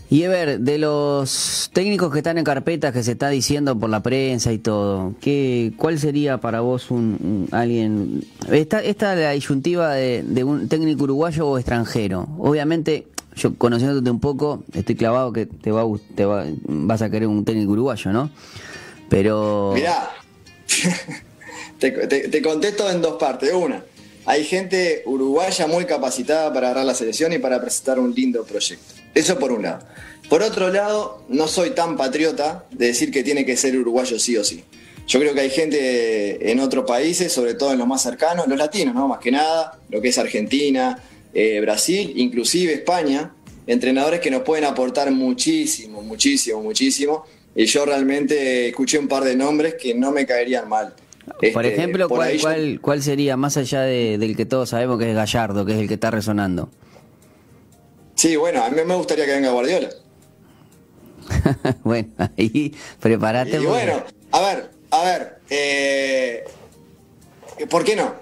Y 0.10 0.22
Ever, 0.22 0.60
de 0.60 0.78
los 0.78 1.72
técnicos 1.74 2.12
que 2.12 2.20
están 2.20 2.38
en 2.38 2.44
carpetas 2.44 2.94
que 2.94 3.02
se 3.02 3.14
está 3.14 3.30
diciendo 3.30 3.78
por 3.78 3.90
la 3.90 4.04
prensa 4.04 4.54
y 4.54 4.60
todo, 4.60 5.16
¿qué, 5.20 5.74
¿cuál 5.78 5.98
sería 5.98 6.38
para 6.38 6.62
vos 6.62 6.92
un, 6.92 7.48
alguien? 7.52 8.24
Esta, 8.52 8.84
esta 8.84 9.16
la 9.16 9.32
disyuntiva 9.32 9.94
de, 9.94 10.44
un 10.44 10.70
técnico 10.70 11.06
uruguayo 11.06 11.48
o 11.48 11.58
extranjero. 11.58 12.28
Obviamente 12.38 13.08
yo 13.36 13.56
conociéndote 13.56 14.10
un 14.12 14.20
poco, 14.20 14.64
estoy 14.74 14.96
clavado 14.96 15.34
que 15.34 15.48
te 15.48 15.72
va, 15.72 15.84
te 16.16 16.24
va, 16.26 16.46
vas 16.68 17.02
a 17.02 17.10
querer 17.10 17.28
un 17.28 17.44
técnico 17.44 17.72
uruguayo, 17.72 18.12
¿no? 18.14 18.30
Pero... 19.10 19.72
Mirá, 19.74 20.12
te, 21.80 22.42
contesto 22.44 22.90
en 22.92 23.02
dos 23.02 23.16
partes. 23.16 23.52
Una, 23.54 23.84
hay 24.26 24.44
gente 24.44 25.02
uruguaya 25.06 25.66
muy 25.66 25.86
capacitada 25.86 26.54
para 26.54 26.68
agarrar 26.68 26.86
la 26.86 26.96
selección 26.96 27.34
y 27.34 27.40
para 27.40 27.60
presentar 27.60 28.00
un 28.00 28.14
lindo 28.14 28.44
proyecto. 28.44 28.95
Eso 29.16 29.40
por 29.40 29.52
un 29.52 29.64
lado. 29.64 29.80
Por 30.30 30.44
otro 30.44 30.70
lado, 30.70 31.24
no 31.30 31.48
soy 31.48 31.72
tan 31.72 31.98
patriota 31.98 32.66
de 32.72 32.88
decir 32.88 33.12
que 33.12 33.24
tiene 33.24 33.46
que 33.46 33.56
ser 33.58 33.78
uruguayo 33.78 34.20
sí 34.20 34.38
o 34.38 34.44
sí. 34.44 34.64
Yo 35.08 35.20
creo 35.20 35.34
que 35.34 35.42
hay 35.42 35.50
gente 35.50 36.52
en 36.52 36.60
otros 36.60 36.86
países, 36.86 37.32
sobre 37.32 37.54
todo 37.54 37.72
en 37.72 37.78
los 37.78 37.88
más 37.88 38.02
cercanos, 38.02 38.48
los 38.48 38.58
latinos, 38.58 38.96
¿no? 38.96 39.08
Más 39.08 39.20
que 39.20 39.32
nada, 39.32 39.80
lo 39.90 40.02
que 40.02 40.10
es 40.10 40.18
Argentina, 40.18 41.00
eh, 41.34 41.62
Brasil, 41.62 42.14
inclusive 42.16 42.74
España, 42.74 43.32
entrenadores 43.68 44.20
que 44.20 44.32
nos 44.32 44.42
pueden 44.42 44.66
aportar 44.66 45.12
muchísimo, 45.12 46.02
muchísimo, 46.02 46.62
muchísimo. 46.62 47.26
Y 47.56 47.66
yo 47.66 47.86
realmente 47.86 48.70
escuché 48.70 48.98
un 48.98 49.08
par 49.08 49.24
de 49.24 49.36
nombres 49.36 49.76
que 49.76 49.94
no 49.94 50.12
me 50.12 50.26
caerían 50.26 50.68
mal. 50.68 50.94
Por 51.54 51.66
este, 51.66 51.74
ejemplo, 51.74 52.10
¿cuál, 52.10 52.80
cuál, 52.82 53.02
sería, 53.02 53.38
más 53.38 53.58
allá 53.58 53.82
del 53.82 54.36
que 54.36 54.46
todos 54.46 54.70
sabemos 54.70 55.00
que 55.00 55.10
es 55.10 55.16
Gallardo, 55.16 55.66
que 55.66 55.74
es 55.74 55.80
el 55.80 55.88
que 55.88 55.96
está 55.96 56.12
resonando? 56.12 56.70
Sí, 58.16 58.36
bueno, 58.36 58.64
a 58.64 58.70
mí 58.70 58.82
me 58.86 58.96
gustaría 58.96 59.26
que 59.26 59.34
venga 59.34 59.52
Guardiola. 59.52 59.90
bueno, 61.84 62.10
ahí 62.38 62.74
prepárate. 63.00 63.58
Y 63.58 63.66
bueno, 63.66 64.04
a 64.32 64.42
ver, 64.42 64.70
a 64.92 65.04
ver, 65.04 65.40
eh, 65.50 66.46
¿por 67.70 67.84
qué 67.84 67.96
no? 67.96 68.14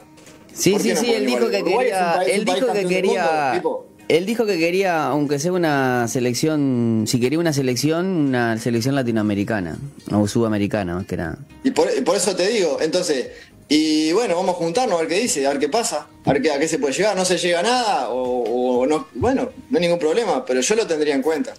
Sí, 0.53 0.77
sí, 0.79 0.95
sí, 0.95 1.11
él 1.11 1.25
dijo 1.25 1.49
que 1.49 1.63
quería, 1.63 2.21
él 2.27 2.45
dijo 2.45 2.71
que 2.71 2.85
quería, 2.85 3.61
él 4.07 4.25
dijo 4.25 4.45
que 4.45 4.59
quería, 4.59 5.05
aunque 5.05 5.39
sea 5.39 5.51
una 5.51 6.07
selección, 6.07 7.05
si 7.07 7.19
quería 7.19 7.39
una 7.39 7.53
selección, 7.53 8.05
una 8.05 8.57
selección 8.59 8.95
latinoamericana 8.95 9.77
o 10.11 10.27
sudamericana 10.27 10.95
más 10.95 11.07
que 11.07 11.17
nada. 11.17 11.39
Y 11.63 11.71
por, 11.71 11.87
eso 11.89 12.35
te 12.35 12.47
digo, 12.49 12.77
entonces, 12.81 13.29
y 13.69 14.11
bueno, 14.11 14.35
vamos 14.35 14.55
a 14.55 14.57
juntarnos 14.57 14.97
a 14.97 15.01
ver 15.01 15.09
qué 15.09 15.19
dice, 15.19 15.45
a 15.45 15.49
ver 15.49 15.59
qué 15.59 15.69
pasa, 15.69 16.07
a 16.25 16.33
ver 16.33 16.41
qué, 16.41 16.51
a 16.51 16.59
qué 16.59 16.67
se 16.67 16.79
puede 16.79 16.93
llegar. 16.93 17.15
No 17.15 17.25
se 17.25 17.37
llega 17.37 17.59
a 17.59 17.63
nada 17.63 18.09
o, 18.09 18.85
no, 18.85 19.07
bueno, 19.13 19.49
no 19.69 19.77
hay 19.77 19.81
ningún 19.81 19.99
problema, 19.99 20.45
pero 20.45 20.61
yo 20.61 20.75
lo 20.75 20.85
tendría 20.85 21.15
en 21.15 21.21
cuenta. 21.21 21.53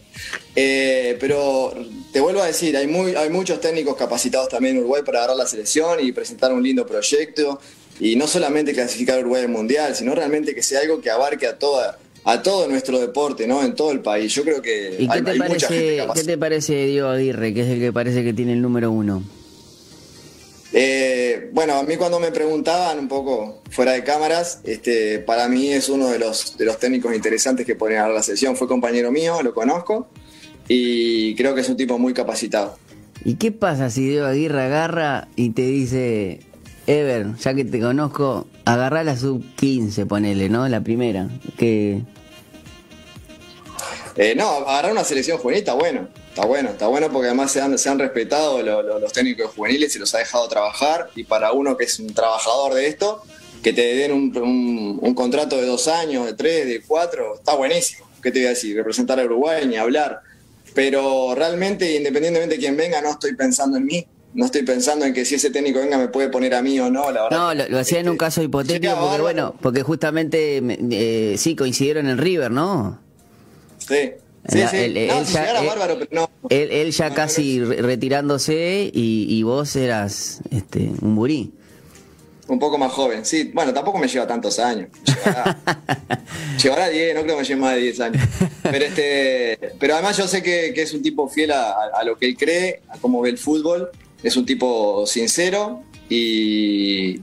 Eh, 0.54 1.16
pero 1.18 1.74
te 2.12 2.20
vuelvo 2.20 2.42
a 2.42 2.46
decir, 2.46 2.76
hay, 2.76 2.86
muy, 2.86 3.14
hay 3.14 3.30
muchos 3.30 3.60
técnicos 3.60 3.96
capacitados 3.96 4.48
también 4.48 4.76
en 4.76 4.82
Uruguay 4.82 5.02
para 5.04 5.18
agarrar 5.18 5.36
la 5.36 5.46
selección 5.46 5.98
y 6.00 6.12
presentar 6.12 6.52
un 6.52 6.62
lindo 6.62 6.86
proyecto 6.86 7.58
y 7.98 8.16
no 8.16 8.26
solamente 8.26 8.72
clasificar 8.72 9.16
a 9.16 9.20
Uruguay 9.20 9.42
al 9.42 9.48
Mundial, 9.48 9.96
sino 9.96 10.14
realmente 10.14 10.54
que 10.54 10.62
sea 10.62 10.80
algo 10.80 11.00
que 11.00 11.10
abarque 11.10 11.46
a 11.46 11.58
toda 11.58 11.98
a 12.26 12.42
todo 12.42 12.66
nuestro 12.68 12.98
deporte, 12.98 13.46
¿no? 13.46 13.62
En 13.62 13.74
todo 13.74 13.92
el 13.92 14.00
país. 14.00 14.32
Yo 14.32 14.44
creo 14.44 14.62
que 14.62 14.96
¿Y 14.98 15.08
qué 15.08 15.20
te 15.20 15.34
parece, 15.36 16.06
¿Qué 16.14 16.24
te 16.24 16.38
parece 16.38 16.86
Diego 16.86 17.08
Aguirre, 17.08 17.52
que 17.52 17.60
es 17.60 17.68
el 17.68 17.80
que 17.80 17.92
parece 17.92 18.24
que 18.24 18.32
tiene 18.32 18.54
el 18.54 18.62
número 18.62 18.90
uno? 18.90 19.22
Eh, 20.72 21.13
bueno, 21.64 21.80
a 21.80 21.82
mí 21.82 21.96
cuando 21.96 22.20
me 22.20 22.30
preguntaban 22.30 22.98
un 22.98 23.08
poco 23.08 23.62
fuera 23.70 23.92
de 23.92 24.04
cámaras, 24.04 24.60
este, 24.64 25.18
para 25.18 25.48
mí 25.48 25.72
es 25.72 25.88
uno 25.88 26.08
de 26.08 26.18
los, 26.18 26.58
de 26.58 26.66
los 26.66 26.78
técnicos 26.78 27.14
interesantes 27.14 27.64
que 27.64 27.74
ponen 27.74 28.00
a 28.00 28.08
la 28.08 28.22
sesión. 28.22 28.54
Fue 28.54 28.68
compañero 28.68 29.10
mío, 29.10 29.40
lo 29.42 29.54
conozco 29.54 30.08
y 30.68 31.34
creo 31.36 31.54
que 31.54 31.62
es 31.62 31.68
un 31.70 31.78
tipo 31.78 31.98
muy 31.98 32.12
capacitado. 32.12 32.76
¿Y 33.24 33.36
qué 33.36 33.50
pasa 33.50 33.88
si 33.88 34.06
Diego 34.06 34.26
Aguirre 34.26 34.60
agarra 34.60 35.28
y 35.36 35.50
te 35.50 35.62
dice, 35.62 36.40
Ever, 36.86 37.34
ya 37.36 37.54
que 37.54 37.64
te 37.64 37.80
conozco, 37.80 38.46
agarrá 38.66 39.02
la 39.02 39.16
sub 39.16 39.42
15, 39.56 40.04
ponele, 40.04 40.50
¿no? 40.50 40.68
La 40.68 40.82
primera. 40.82 41.30
Que... 41.56 42.02
Eh, 44.16 44.34
no, 44.36 44.50
agarrar 44.68 44.92
una 44.92 45.04
selección 45.04 45.38
juvenil 45.38 45.60
está 45.60 45.72
bueno. 45.72 46.08
Está 46.34 46.46
bueno, 46.46 46.70
está 46.70 46.88
bueno 46.88 47.12
porque 47.12 47.28
además 47.28 47.52
se 47.52 47.60
han, 47.60 47.78
se 47.78 47.88
han 47.88 47.96
respetado 47.96 48.60
los 48.60 49.12
técnicos 49.12 49.52
juveniles 49.54 49.94
y 49.94 50.00
los 50.00 50.12
ha 50.16 50.18
dejado 50.18 50.48
trabajar. 50.48 51.08
Y 51.14 51.22
para 51.22 51.52
uno 51.52 51.76
que 51.76 51.84
es 51.84 52.00
un 52.00 52.12
trabajador 52.12 52.74
de 52.74 52.88
esto, 52.88 53.22
que 53.62 53.72
te 53.72 53.94
den 53.94 54.10
un, 54.10 55.14
contrato 55.14 55.56
de 55.56 55.64
dos 55.64 55.86
años, 55.86 56.26
de 56.26 56.34
tres, 56.34 56.66
de 56.66 56.82
cuatro, 56.82 57.36
está 57.36 57.54
buenísimo. 57.54 58.08
¿Qué 58.20 58.32
te 58.32 58.40
voy 58.40 58.46
a 58.46 58.48
decir? 58.48 58.74
Representar 58.74 59.20
a 59.20 59.24
Uruguay 59.24 59.64
ni 59.68 59.76
hablar. 59.76 60.22
Pero 60.74 61.36
realmente, 61.36 61.94
independientemente 61.94 62.56
de 62.56 62.60
quién 62.60 62.76
venga, 62.76 63.00
no 63.00 63.10
estoy 63.10 63.36
pensando 63.36 63.76
en 63.76 63.84
mí 63.84 64.04
no 64.34 64.46
estoy 64.46 64.64
pensando 64.64 65.04
en 65.04 65.14
que 65.14 65.24
si 65.24 65.36
ese 65.36 65.50
técnico 65.50 65.78
venga 65.78 65.96
me 65.96 66.08
puede 66.08 66.28
poner 66.28 66.54
a 66.54 66.62
mí 66.62 66.80
o 66.80 66.90
no, 66.90 67.12
la 67.12 67.22
verdad. 67.22 67.54
No, 67.54 67.54
lo, 67.68 67.78
hacía 67.78 68.00
en 68.00 68.08
un 68.08 68.16
caso 68.16 68.42
hipotético 68.42 68.92
porque, 68.98 69.20
bueno, 69.22 69.54
porque 69.60 69.84
justamente 69.84 70.60
eh, 70.90 71.36
sí 71.38 71.54
coincidieron 71.54 72.08
en 72.08 72.18
River, 72.18 72.50
¿no? 72.50 72.98
Sí. 73.78 74.14
Sí, 74.48 74.62
sí. 74.70 74.76
Él, 74.76 75.08
ya, 75.32 75.62
bárbaro, 75.62 75.98
pero 75.98 76.10
no. 76.12 76.30
él, 76.50 76.90
ya 76.90 77.14
casi 77.14 77.64
retirándose 77.64 78.90
y, 78.92 79.26
y, 79.28 79.42
vos 79.42 79.74
eras 79.74 80.40
este, 80.50 80.90
un 81.00 81.16
burí. 81.16 81.52
Un 82.46 82.58
poco 82.58 82.76
más 82.76 82.92
joven, 82.92 83.24
sí. 83.24 83.50
Bueno, 83.54 83.72
tampoco 83.72 83.98
me 83.98 84.06
lleva 84.06 84.26
tantos 84.26 84.58
años. 84.58 84.88
Llevará, 86.62 86.88
10, 86.90 87.14
no 87.14 87.22
creo 87.22 87.36
que 87.36 87.40
me 87.42 87.48
lleve 87.48 87.60
más 87.60 87.74
de 87.74 87.80
10 87.80 88.00
años. 88.00 88.22
Pero, 88.62 88.84
este, 88.84 89.58
pero 89.80 89.94
además 89.94 90.16
yo 90.18 90.28
sé 90.28 90.42
que, 90.42 90.68
es 90.76 90.92
un 90.92 91.02
tipo 91.02 91.28
fiel 91.28 91.52
a, 91.52 92.02
lo 92.04 92.18
que 92.18 92.26
él 92.26 92.36
cree, 92.36 92.82
a 92.88 92.98
cómo 92.98 93.22
ve 93.22 93.30
el 93.30 93.38
fútbol. 93.38 93.90
Es 94.22 94.36
un 94.36 94.44
tipo 94.44 95.06
sincero 95.06 95.82
y, 96.10 97.18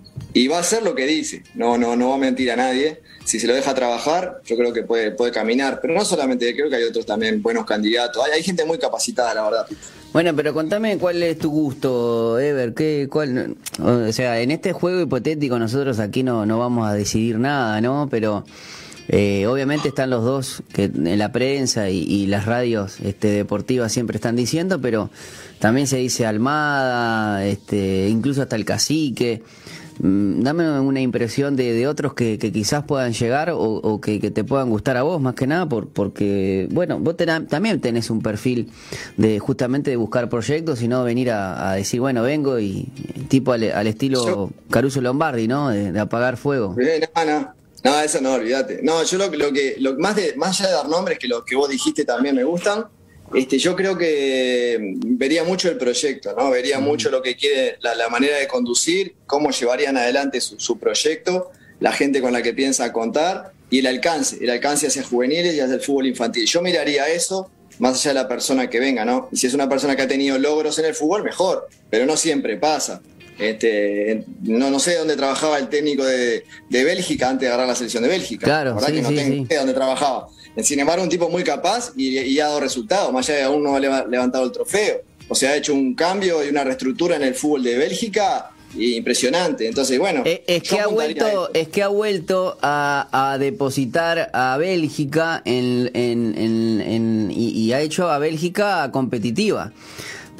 va 0.47 0.57
a 0.57 0.61
hacer 0.61 0.83
lo 0.83 0.95
que 0.95 1.05
dice. 1.05 1.43
No, 1.55 1.77
no, 1.77 1.95
no 1.95 2.09
va 2.09 2.15
a 2.15 2.19
mentir 2.19 2.51
a 2.51 2.55
nadie. 2.55 3.01
Si 3.25 3.39
se 3.39 3.47
lo 3.47 3.53
deja 3.53 3.73
trabajar, 3.73 4.41
yo 4.45 4.57
creo 4.57 4.73
que 4.73 4.83
puede, 4.83 5.11
puede 5.11 5.31
caminar. 5.31 5.79
Pero 5.81 5.93
no 5.93 6.05
solamente, 6.05 6.53
creo 6.55 6.69
que 6.69 6.77
hay 6.77 6.83
otros 6.83 7.05
también 7.05 7.41
buenos 7.41 7.65
candidatos. 7.65 8.23
Hay, 8.25 8.31
hay 8.33 8.43
gente 8.43 8.65
muy 8.65 8.77
capacitada, 8.77 9.33
la 9.33 9.43
verdad. 9.43 9.67
Bueno, 10.13 10.35
pero 10.35 10.53
contame 10.53 10.97
cuál 10.97 11.23
es 11.23 11.37
tu 11.37 11.49
gusto, 11.49 12.37
Ever. 12.37 12.73
¿Qué, 12.73 13.07
cuál, 13.09 13.55
o 13.79 14.11
sea, 14.11 14.41
en 14.41 14.51
este 14.51 14.73
juego 14.73 15.01
hipotético 15.01 15.57
nosotros 15.57 15.99
aquí 15.99 16.23
no, 16.23 16.45
no 16.45 16.59
vamos 16.59 16.89
a 16.89 16.93
decidir 16.93 17.39
nada, 17.39 17.79
¿no? 17.79 18.09
Pero 18.11 18.43
eh, 19.07 19.47
obviamente 19.47 19.87
están 19.87 20.09
los 20.09 20.23
dos 20.23 20.63
que 20.73 20.85
en 20.85 21.17
la 21.17 21.31
prensa 21.31 21.89
y, 21.89 22.27
las 22.27 22.45
radios 22.45 22.99
este, 23.01 23.27
deportivas 23.27 23.91
siempre 23.91 24.15
están 24.15 24.35
diciendo, 24.35 24.81
pero 24.81 25.09
también 25.59 25.87
se 25.87 25.97
dice 25.97 26.25
Almada, 26.25 27.45
este, 27.45 28.09
incluso 28.09 28.41
hasta 28.41 28.55
el 28.55 28.65
cacique. 28.65 29.43
Mm, 30.03 30.41
dame 30.41 30.79
una 30.79 30.99
impresión 30.99 31.55
de, 31.55 31.73
de 31.73 31.87
otros 31.87 32.15
que, 32.15 32.39
quizás 32.39 32.83
puedan 32.85 33.13
llegar 33.13 33.51
o, 33.53 34.01
que, 34.01 34.19
te 34.31 34.43
puedan 34.43 34.71
gustar 34.71 34.97
a 34.97 35.03
vos 35.03 35.21
más 35.21 35.35
que 35.35 35.45
nada 35.45 35.69
por, 35.69 35.89
porque 35.89 36.67
bueno 36.71 36.97
vos 36.97 37.15
también 37.17 37.79
tenés 37.79 38.09
un 38.09 38.19
perfil 38.19 38.71
de 39.17 39.37
justamente 39.37 39.91
de 39.91 39.97
buscar 39.97 40.27
proyectos 40.27 40.81
y 40.81 40.87
no 40.87 41.03
venir 41.03 41.29
a, 41.29 41.73
decir 41.73 41.99
bueno 41.99 42.23
vengo 42.23 42.59
y 42.59 42.87
tipo 43.27 43.51
al, 43.51 43.85
estilo 43.85 44.49
Caruso 44.71 45.01
Lombardi 45.01 45.47
no 45.47 45.69
de, 45.69 45.99
apagar 45.99 46.35
fuego 46.35 46.75
no, 46.75 47.25
no. 47.25 47.53
no 47.83 47.99
eso 47.99 48.21
no 48.21 48.33
olvídate. 48.33 48.79
No 48.81 49.03
yo 49.03 49.19
lo, 49.19 49.29
lo 49.29 49.53
que 49.53 49.75
lo 49.77 49.99
más 49.99 50.15
de 50.15 50.33
más 50.35 50.59
allá 50.59 50.69
de 50.69 50.75
dar 50.77 50.89
nombres 50.89 51.19
que 51.19 51.27
los 51.27 51.43
que 51.45 51.55
vos 51.55 51.69
dijiste 51.69 52.05
también 52.05 52.35
me 52.35 52.43
gustan 52.43 52.85
este, 53.33 53.57
yo 53.57 53.75
creo 53.75 53.97
que 53.97 54.77
vería 55.05 55.43
mucho 55.43 55.69
el 55.69 55.77
proyecto, 55.77 56.33
¿no? 56.37 56.49
Vería 56.49 56.79
mucho 56.79 57.09
lo 57.09 57.21
que 57.21 57.35
quiere, 57.35 57.77
la, 57.81 58.09
manera 58.09 58.37
de 58.37 58.47
conducir, 58.47 59.15
cómo 59.25 59.51
llevarían 59.51 59.97
adelante 59.97 60.41
su, 60.41 60.77
proyecto, 60.77 61.51
la 61.79 61.91
gente 61.91 62.21
con 62.21 62.33
la 62.33 62.41
que 62.41 62.53
piensa 62.53 62.91
contar 62.91 63.53
y 63.69 63.79
el 63.79 63.87
alcance, 63.87 64.37
el 64.41 64.49
alcance 64.49 64.87
hacia 64.87 65.03
juveniles 65.03 65.55
y 65.55 65.59
hacia 65.59 65.75
el 65.75 65.81
fútbol 65.81 66.07
infantil. 66.07 66.45
Yo 66.45 66.61
miraría 66.61 67.07
eso 67.07 67.49
más 67.79 67.99
allá 67.99 68.09
de 68.09 68.15
la 68.15 68.27
persona 68.27 68.69
que 68.69 68.79
venga, 68.79 69.05
¿no? 69.05 69.29
Y 69.31 69.37
si 69.37 69.47
es 69.47 69.53
una 69.53 69.67
persona 69.69 69.95
que 69.95 70.03
ha 70.03 70.07
tenido 70.07 70.37
logros 70.37 70.77
en 70.79 70.85
el 70.85 70.93
fútbol, 70.93 71.23
mejor, 71.23 71.67
pero 71.89 72.05
no 72.05 72.17
siempre 72.17 72.57
pasa. 72.57 73.01
Este, 73.39 74.23
no, 74.43 74.69
no 74.69 74.79
sé 74.79 74.97
dónde 74.97 75.15
trabajaba 75.15 75.57
el 75.57 75.67
técnico 75.67 76.05
de, 76.05 76.43
Bélgica 76.69 77.29
antes 77.29 77.41
de 77.41 77.47
agarrar 77.47 77.67
la 77.67 77.75
selección 77.75 78.03
de 78.03 78.09
Bélgica. 78.09 78.45
Claro, 78.45 78.75
¿verdad? 78.75 78.91
que 78.91 79.01
no 79.01 79.09
tengo 79.09 79.45
idea 79.45 79.59
dónde 79.59 79.73
trabajaba. 79.73 80.27
Sin 80.57 80.79
embargo, 80.79 81.03
un 81.03 81.09
tipo 81.09 81.29
muy 81.29 81.43
capaz 81.43 81.93
y, 81.95 82.39
ha 82.39 82.47
dado 82.47 82.59
resultados, 82.59 83.11
más 83.13 83.29
allá 83.29 83.39
de 83.39 83.43
aún 83.45 83.63
no 83.63 83.75
ha 83.75 83.79
levantado 83.79 84.45
el 84.45 84.51
trofeo. 84.51 85.01
O 85.27 85.35
sea, 85.35 85.51
ha 85.51 85.55
hecho 85.55 85.73
un 85.73 85.95
cambio 85.95 86.43
y 86.45 86.49
una 86.49 86.63
reestructura 86.63 87.15
en 87.15 87.23
el 87.23 87.35
fútbol 87.35 87.63
de 87.63 87.77
Bélgica 87.77 88.51
impresionante. 88.77 89.67
Entonces, 89.67 89.97
bueno. 89.99 90.23
Eh, 90.25 90.43
es, 90.47 90.63
que 90.63 90.79
ha 90.79 90.87
vuelto, 90.87 91.49
es 91.53 91.67
que 91.67 91.83
ha 91.83 91.87
vuelto 91.87 92.57
a, 92.61 93.37
depositar 93.39 94.29
a 94.33 94.57
Bélgica 94.57 95.41
en, 95.45 95.89
y, 97.31 97.71
ha 97.73 97.81
hecho 97.81 98.09
a 98.09 98.19
Bélgica 98.19 98.89
competitiva. 98.91 99.71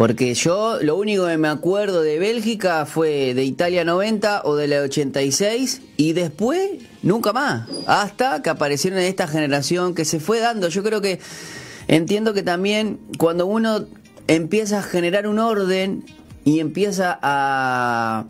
Porque 0.02 0.34
yo 0.34 0.80
lo 0.82 0.96
único 0.96 1.28
que 1.28 1.38
me 1.38 1.48
acuerdo 1.48 2.02
de 2.02 2.18
Bélgica 2.18 2.88
fue 2.88 3.36
de 3.36 3.44
Italia 3.44 3.86
90 3.86 4.42
o 4.46 4.56
de 4.56 4.68
la 4.68 4.82
86 4.82 5.80
y 5.96 6.14
después 6.14 6.72
nunca 7.04 7.34
más. 7.34 7.70
Hasta 7.86 8.42
que 8.42 8.50
aparecieron 8.50 8.98
en 8.98 9.06
esta 9.06 9.28
generación 9.28 9.94
que 9.94 10.04
se 10.04 10.20
fue 10.20 10.40
dando. 10.40 10.70
Yo 10.70 10.82
creo 10.82 11.02
que 11.02 11.20
entiendo 11.88 12.34
que 12.34 12.42
también 12.42 13.00
cuando 13.20 13.46
uno 13.46 13.86
empieza 14.26 14.80
a 14.80 14.82
generar 14.82 15.28
un 15.28 15.38
orden 15.38 16.04
y 16.46 16.62
empieza 16.62 17.20
a, 17.22 18.26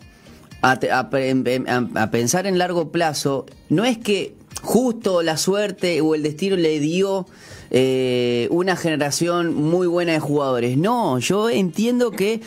a, 0.60 0.72
a 0.72 2.10
pensar 2.10 2.46
en 2.46 2.58
largo 2.58 2.92
plazo, 2.92 3.46
no 3.70 3.86
es 3.86 3.96
que 3.96 4.34
justo 4.60 5.22
la 5.22 5.38
suerte 5.38 6.02
o 6.02 6.14
el 6.14 6.22
destino 6.22 6.56
le 6.56 6.80
dio 6.80 7.26
eh, 7.74 8.48
una 8.50 8.76
generación 8.76 9.54
muy 9.54 9.86
buena 9.86 10.12
de 10.12 10.20
jugadores. 10.20 10.76
No, 10.76 11.18
yo 11.18 11.48
entiendo 11.48 12.10
que 12.10 12.42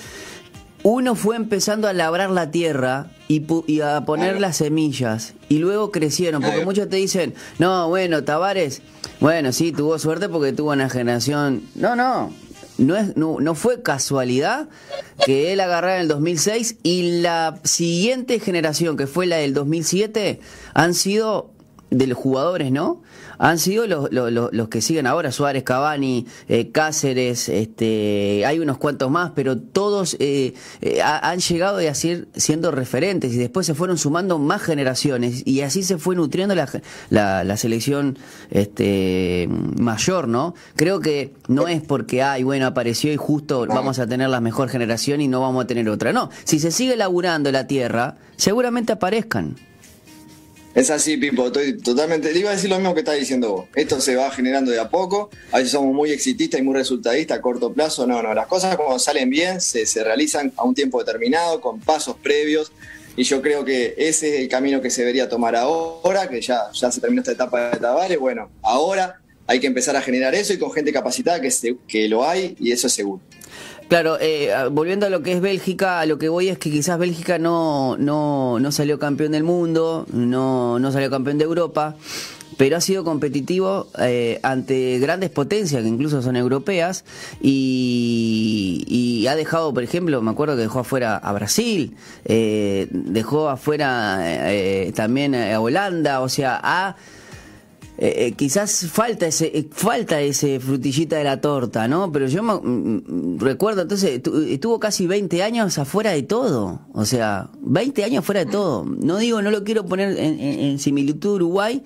uno 0.84 1.16
fue 1.16 1.36
empezando 1.36 1.88
a 1.88 1.94
labrar 1.94 2.30
la 2.30 2.52
tierra 2.52 3.08
y, 3.28 3.82
a 3.82 4.06
poner 4.06 4.40
las 4.40 4.58
semillas 4.58 5.34
y 5.50 5.58
luego 5.58 5.90
crecieron, 5.90 6.44
porque 6.44 6.64
muchos 6.64 6.88
te 6.90 6.98
dicen, 6.98 7.34
no, 7.58 7.90
bueno, 7.90 8.24
Tavares, 8.24 8.84
bueno, 9.20 9.52
sí, 9.52 9.72
tuvo 9.72 9.98
suerte 9.98 10.30
porque 10.30 10.54
tuvo 10.54 10.74
una 10.74 10.88
generación... 10.88 11.64
No, 11.74 11.96
no, 11.96 12.32
no, 12.78 12.96
es, 12.96 13.18
no, 13.18 13.40
no, 13.40 13.56
fue 13.56 13.82
casualidad 13.82 14.70
que 15.26 15.54
él 15.54 15.60
agarrara 15.60 15.96
en 15.96 16.02
el 16.04 16.08
2006 16.08 16.78
y 16.84 17.22
la 17.22 17.60
siguiente 17.64 18.40
generación, 18.40 18.96
que 18.96 19.08
fue 19.08 19.26
la 19.26 19.38
del 19.38 19.56
2007, 19.56 20.40
han 20.76 20.94
sido 20.94 21.55
de 21.98 22.08
los 22.08 22.18
jugadores, 22.18 22.72
¿no? 22.72 23.02
Han 23.38 23.58
sido 23.58 23.88
los, 23.88 24.12
los, 24.12 24.32
los 24.32 24.70
que 24.70 24.82
siguen 24.82 25.08
ahora, 25.08 25.32
Suárez, 25.32 25.64
Cavani, 25.64 26.26
eh, 26.48 26.72
Cáceres, 26.72 27.50
este, 27.50 28.46
hay 28.46 28.60
unos 28.60 28.78
cuantos 28.78 29.10
más, 29.10 29.32
pero 29.36 29.58
todos 29.58 30.16
eh, 30.20 30.54
eh, 30.82 31.02
han 31.02 31.40
llegado 31.40 31.78
a 31.78 31.94
ser 31.94 32.28
siendo 32.36 32.72
referentes 32.72 33.34
y 33.34 33.38
después 33.38 33.66
se 33.66 33.76
fueron 33.76 33.98
sumando 33.98 34.40
más 34.40 34.62
generaciones 34.62 35.44
y 35.46 35.62
así 35.62 35.84
se 35.84 35.98
fue 35.98 36.16
nutriendo 36.16 36.56
la, 36.56 36.70
la, 37.10 37.44
la 37.44 37.58
selección 37.58 38.18
este, 38.52 39.50
mayor, 39.80 40.28
¿no? 40.28 40.54
Creo 40.76 41.00
que 41.00 41.34
no 41.48 41.68
es 41.68 41.82
porque, 41.82 42.24
ay, 42.24 42.44
bueno, 42.44 42.68
apareció 42.68 43.12
y 43.12 43.18
justo 43.18 43.66
vamos 43.68 44.00
a 44.00 44.08
tener 44.08 44.30
la 44.30 44.42
mejor 44.42 44.70
generación 44.70 45.22
y 45.22 45.28
no 45.28 45.42
vamos 45.42 45.64
a 45.64 45.68
tener 45.68 45.88
otra. 45.90 46.14
No, 46.14 46.30
si 46.44 46.60
se 46.60 46.72
sigue 46.72 46.96
laburando 46.96 47.52
la 47.52 47.68
tierra, 47.68 48.18
seguramente 48.38 48.94
aparezcan. 48.94 49.56
Es 50.76 50.90
así, 50.90 51.16
Pipo, 51.16 51.48
estoy 51.48 51.78
totalmente. 51.78 52.38
Iba 52.38 52.50
a 52.50 52.54
decir 52.54 52.70
lo 52.70 52.76
mismo 52.76 52.94
que 52.94 53.00
estás 53.00 53.18
diciendo 53.18 53.50
vos. 53.50 53.66
Esto 53.76 54.02
se 54.02 54.18
va 54.18 54.30
generando 54.30 54.72
de 54.72 54.80
a 54.82 54.90
poco. 54.90 55.30
A 55.54 55.60
veces 55.60 55.72
somos 55.72 55.96
muy 55.96 56.12
exitistas 56.12 56.60
y 56.60 56.64
muy 56.64 56.76
resultadistas 56.76 57.38
a 57.38 57.42
corto 57.42 57.72
plazo. 57.72 58.06
No, 58.06 58.22
no. 58.22 58.34
Las 58.34 58.48
cosas 58.48 58.76
cuando 58.76 59.00
salen 59.00 59.30
bien 59.30 59.62
se, 59.62 59.86
se 59.86 60.04
realizan 60.04 60.52
a 60.58 60.66
un 60.66 60.76
tiempo 60.76 61.00
determinado, 61.00 61.62
con 61.62 61.80
pasos 61.80 62.18
previos. 62.22 62.74
Y 63.16 63.24
yo 63.24 63.42
creo 63.42 63.64
que 63.64 63.96
ese 63.98 64.36
es 64.36 64.42
el 64.42 64.50
camino 64.50 64.82
que 64.82 64.90
se 64.90 65.02
debería 65.02 65.30
tomar 65.30 65.56
ahora, 65.56 66.28
que 66.28 66.42
ya, 66.42 66.70
ya 66.74 66.92
se 66.92 67.00
terminó 67.00 67.22
esta 67.22 67.32
etapa 67.32 67.70
de 67.70 67.80
Tavares. 67.80 68.20
Bueno, 68.20 68.50
ahora 68.62 69.22
hay 69.48 69.62
que 69.62 69.68
empezar 69.68 69.96
a 69.96 70.02
generar 70.02 70.36
eso 70.36 70.52
y 70.52 70.58
con 70.58 70.74
gente 70.74 70.92
capacitada 70.92 71.40
que, 71.40 71.50
que 71.88 72.10
lo 72.10 72.28
hay 72.28 72.58
y 72.60 72.74
eso 72.74 72.88
es 72.88 72.94
seguro. 72.94 73.22
Claro, 73.88 74.18
eh, 74.20 74.52
volviendo 74.72 75.06
a 75.06 75.10
lo 75.10 75.22
que 75.22 75.34
es 75.34 75.42
Bélgica, 75.42 76.00
a 76.00 76.06
lo 76.06 76.18
que 76.18 76.28
voy 76.28 76.50
es 76.50 76.58
que 76.58 76.72
quizás 76.72 76.98
Bélgica 76.98 77.38
no, 77.38 77.98
no, 77.98 78.60
no 78.60 78.72
salió 78.72 78.98
campeón 78.98 79.34
del 79.34 79.44
mundo, 79.44 80.08
no, 80.12 80.80
no 80.80 80.92
salió 80.92 81.12
campeón 81.12 81.38
de 81.38 81.44
Europa, 81.44 81.96
pero 82.58 82.78
ha 82.78 82.82
sido 82.82 83.04
competitivo 83.04 83.88
eh, 84.00 84.40
ante 84.44 85.00
grandes 85.00 85.30
potencias 85.30 85.84
que 85.84 85.88
incluso 85.88 86.22
son 86.22 86.36
europeas 86.36 87.04
y, 87.42 89.26
ha 89.30 89.36
dejado, 89.36 89.74
por 89.74 89.84
ejemplo, 89.84 90.22
me 90.22 90.32
acuerdo 90.32 90.56
que 90.56 90.62
dejó 90.62 90.80
afuera 90.80 91.18
a 91.18 91.34
Brasil, 91.34 91.96
eh, 92.26 92.88
dejó 92.92 93.50
afuera 93.50 94.20
eh, 94.22 94.92
también 94.96 95.34
a 95.34 95.60
Holanda, 95.60 96.22
o 96.22 96.30
sea, 96.30 96.60
ha 96.62 96.96
eh, 97.98 98.28
eh, 98.28 98.32
quizás 98.34 98.88
falta 98.92 99.26
ese 99.26 99.58
eh, 99.58 99.70
falta 99.72 100.20
ese 100.20 100.60
frutillita 100.60 101.16
de 101.18 101.24
la 101.24 101.40
torta, 101.40 101.88
¿no? 101.88 102.12
Pero 102.12 102.28
yo 102.28 102.44
me, 102.44 102.54
mm, 102.54 103.04
mm, 103.08 103.40
recuerdo, 103.40 103.84
entonces 103.84 104.22
estuvo 104.50 104.80
casi 104.82 105.08
20 105.08 105.42
años 105.42 105.78
afuera 105.78 106.12
de 106.12 106.24
todo, 106.24 106.82
o 106.94 107.06
sea, 107.06 107.50
20 107.62 108.04
años 108.04 108.26
fuera 108.26 108.44
de 108.44 108.52
todo. 108.52 108.84
No 108.84 109.18
digo, 109.18 109.42
no 109.42 109.50
lo 109.50 109.64
quiero 109.64 109.86
poner 109.86 110.18
en, 110.20 110.78
similitud 110.78 111.36
Uruguay, 111.36 111.82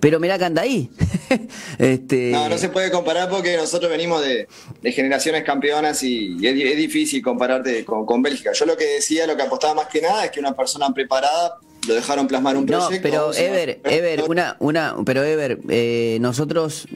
pero 0.00 0.20
mirá 0.20 0.38
que 0.38 0.44
anda 0.44 0.62
ahí. 0.62 0.88
este... 1.78 2.30
No, 2.30 2.48
no 2.48 2.56
se 2.56 2.68
puede 2.68 2.92
comparar 2.92 3.28
porque 3.28 3.56
nosotros 3.56 3.90
venimos 3.90 4.22
de, 4.22 4.46
generaciones 4.92 5.42
campeonas 5.42 6.00
y 6.04 6.36
es, 6.46 6.76
difícil 6.76 7.22
compararte 7.22 7.84
con, 7.84 8.06
con 8.06 8.22
Bélgica. 8.22 8.52
Yo 8.52 8.66
lo 8.66 8.76
que 8.76 8.86
decía, 8.86 9.26
lo 9.26 9.36
que 9.36 9.42
apostaba 9.42 9.74
más 9.74 9.86
que 9.86 10.00
nada 10.00 10.26
es 10.26 10.30
que 10.30 10.38
una 10.38 10.54
persona 10.54 10.94
preparada 10.94 11.58
lo 11.86 11.94
dejaron 11.94 12.26
plasmar 12.28 12.56
un 12.56 12.66
proyecto. 12.66 12.94
No, 12.94 13.02
pero 13.02 13.34
Ever, 13.34 13.80
Ever, 13.84 14.24
una, 14.28 14.56
una, 14.58 14.96
pero 15.04 15.22
Ever, 15.24 15.58
eh, 15.68 16.18
nosotros 16.20 16.86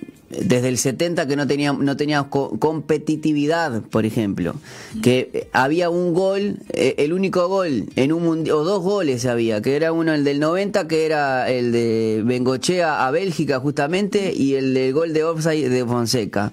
desde 0.40 0.68
el 0.68 0.78
70 0.78 1.26
que 1.26 1.36
no 1.36 1.46
teníamos, 1.46 1.82
no 1.82 1.96
teníamos 1.96 2.28
competitividad, 2.28 3.82
por 3.82 4.06
ejemplo. 4.06 4.54
Que 5.02 5.48
había 5.52 5.90
un 5.90 6.14
gol, 6.14 6.58
eh, 6.70 6.94
el 6.98 7.12
único 7.12 7.48
gol 7.48 7.86
en 7.96 8.12
un 8.12 8.50
o 8.50 8.64
dos 8.64 8.82
goles 8.82 9.26
había, 9.26 9.62
que 9.62 9.76
era 9.76 9.92
uno 9.92 10.14
el 10.14 10.24
del 10.24 10.40
90, 10.40 10.88
que 10.88 11.06
era 11.06 11.50
el 11.50 11.72
de 11.72 12.22
Bengochea 12.24 13.06
a 13.06 13.10
Bélgica 13.10 13.60
justamente, 13.60 14.32
y 14.34 14.54
el 14.54 14.74
del 14.74 14.92
gol 14.92 15.12
de 15.12 15.24
offside 15.24 15.68
de 15.68 15.84
Fonseca. 15.84 16.52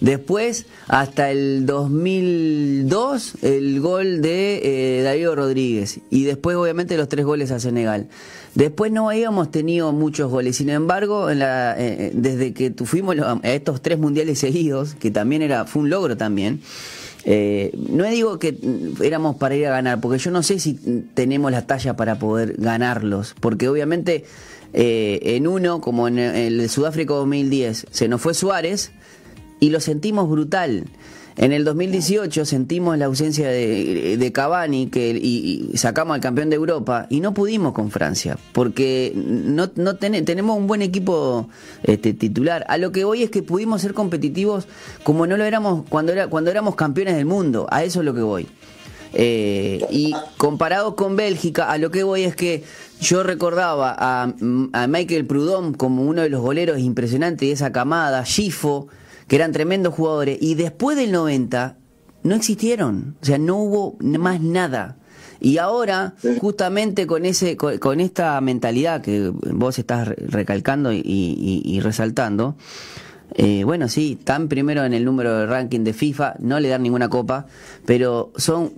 Después, 0.00 0.66
hasta 0.88 1.30
el 1.30 1.66
2002, 1.66 3.34
el 3.42 3.80
gol 3.80 4.22
de 4.22 4.98
eh, 4.98 5.02
Darío 5.02 5.34
Rodríguez. 5.34 6.00
Y 6.10 6.24
después, 6.24 6.56
obviamente, 6.56 6.96
los 6.96 7.08
tres 7.08 7.24
goles 7.24 7.50
a 7.50 7.60
Senegal. 7.60 8.08
Después 8.54 8.90
no 8.90 9.08
habíamos 9.08 9.50
tenido 9.50 9.92
muchos 9.92 10.30
goles, 10.30 10.56
sin 10.56 10.70
embargo, 10.70 11.30
en 11.30 11.38
la, 11.38 11.72
eh, 11.78 11.96
eh, 11.98 12.10
desde 12.14 12.52
que 12.52 12.72
fuimos 12.84 13.16
a 13.18 13.38
estos 13.44 13.80
tres 13.80 13.98
mundiales 13.98 14.40
seguidos, 14.40 14.94
que 14.94 15.10
también 15.12 15.42
era 15.42 15.66
fue 15.66 15.82
un 15.82 15.90
logro 15.90 16.16
también, 16.16 16.60
eh, 17.24 17.70
no 17.76 18.04
digo 18.04 18.38
que 18.40 18.56
éramos 19.02 19.36
para 19.36 19.54
ir 19.54 19.66
a 19.66 19.70
ganar, 19.70 20.00
porque 20.00 20.18
yo 20.18 20.32
no 20.32 20.42
sé 20.42 20.58
si 20.58 20.74
tenemos 21.14 21.52
la 21.52 21.66
talla 21.66 21.94
para 21.94 22.18
poder 22.18 22.56
ganarlos, 22.58 23.36
porque 23.38 23.68
obviamente 23.68 24.24
en 24.72 25.48
uno, 25.48 25.80
como 25.80 26.06
en 26.06 26.18
el 26.18 26.68
Sudáfrica 26.70 27.14
2010, 27.14 27.86
se 27.90 28.08
nos 28.08 28.20
fue 28.20 28.34
Suárez 28.34 28.92
y 29.58 29.70
lo 29.70 29.80
sentimos 29.80 30.30
brutal. 30.30 30.84
En 31.40 31.52
el 31.52 31.64
2018 31.64 32.44
sentimos 32.44 32.98
la 32.98 33.06
ausencia 33.06 33.48
de, 33.48 34.18
de 34.18 34.30
Cavani 34.30 34.90
y, 34.92 35.70
sacamos 35.74 36.14
al 36.14 36.20
campeón 36.20 36.50
de 36.50 36.56
Europa 36.56 37.06
y 37.08 37.20
no 37.20 37.32
pudimos 37.32 37.72
con 37.72 37.90
Francia 37.90 38.36
porque 38.52 39.14
no, 39.16 39.70
tenemos 39.70 40.58
un 40.58 40.66
buen 40.66 40.82
equipo 40.82 41.48
este, 41.82 42.12
titular. 42.12 42.66
A 42.68 42.76
lo 42.76 42.92
que 42.92 43.04
voy 43.04 43.22
es 43.22 43.30
que 43.30 43.42
pudimos 43.42 43.80
ser 43.80 43.94
competitivos 43.94 44.68
como 45.02 45.26
no 45.26 45.38
lo 45.38 45.44
éramos 45.44 45.84
cuando, 45.88 46.12
era, 46.12 46.26
cuando 46.26 46.50
éramos 46.50 46.74
campeones 46.74 47.16
del 47.16 47.24
mundo. 47.24 47.66
A 47.70 47.84
eso 47.84 48.00
es 48.00 48.04
lo 48.04 48.12
que 48.12 48.20
voy. 48.20 48.46
Eh, 49.14 49.82
y 49.90 50.14
comparado 50.36 50.94
con 50.94 51.16
Bélgica, 51.16 51.70
a 51.70 51.78
lo 51.78 51.90
que 51.90 52.02
voy 52.02 52.24
es 52.24 52.36
que 52.36 52.64
yo 53.00 53.22
recordaba 53.22 53.96
a, 53.98 54.34
a 54.74 54.86
Michael 54.88 55.24
Prudhomme 55.24 55.74
como 55.74 56.02
uno 56.02 56.20
de 56.20 56.28
los 56.28 56.42
goleros 56.42 56.80
impresionantes 56.80 57.48
de 57.48 57.52
esa 57.54 57.72
camada, 57.72 58.26
Schifo 58.26 58.88
que 59.30 59.36
eran 59.36 59.52
tremendos 59.52 59.94
jugadores, 59.94 60.38
y 60.40 60.56
después 60.56 60.96
del 60.96 61.12
90 61.12 61.76
no 62.24 62.34
existieron, 62.34 63.14
o 63.22 63.24
sea, 63.24 63.38
no 63.38 63.58
hubo 63.58 63.96
más 64.00 64.40
nada. 64.40 64.96
Y 65.38 65.58
ahora, 65.58 66.14
justamente 66.40 67.06
con 67.06 67.24
ese, 67.24 67.56
con, 67.56 68.00
esta 68.00 68.40
mentalidad 68.40 69.02
que 69.02 69.30
vos 69.30 69.78
estás 69.78 70.08
recalcando 70.08 70.92
y, 70.92 71.80
resaltando, 71.80 72.56
eh, 73.36 73.62
bueno, 73.62 73.86
sí, 73.86 74.16
están 74.18 74.48
primero 74.48 74.84
en 74.84 74.94
el 74.94 75.04
número 75.04 75.38
de 75.38 75.46
ranking 75.46 75.84
de 75.84 75.92
FIFA, 75.92 76.34
no 76.40 76.58
le 76.58 76.68
dan 76.68 76.82
ninguna 76.82 77.08
copa, 77.08 77.46
pero 77.86 78.32
son 78.34 78.72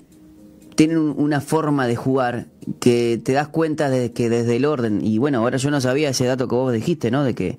tienen 0.75 0.99
una 0.99 1.41
forma 1.41 1.87
de 1.87 1.97
jugar 1.97 2.49
que 2.79 3.19
te 3.25 3.33
das 3.33 3.49
cuenta 3.49 3.89
de 3.89 4.13
que 4.13 4.29
desde 4.29 4.57
el 4.57 4.67
orden, 4.67 5.01
y 5.03 5.17
bueno, 5.17 5.39
ahora 5.39 5.57
yo 5.57 5.71
no 5.71 5.81
sabía 5.81 6.11
ese 6.11 6.27
dato 6.27 6.47
que 6.47 6.55
vos 6.55 6.75
dijiste, 6.75 7.11
¿no? 7.11 7.25
De 7.25 7.35
que 7.35 7.59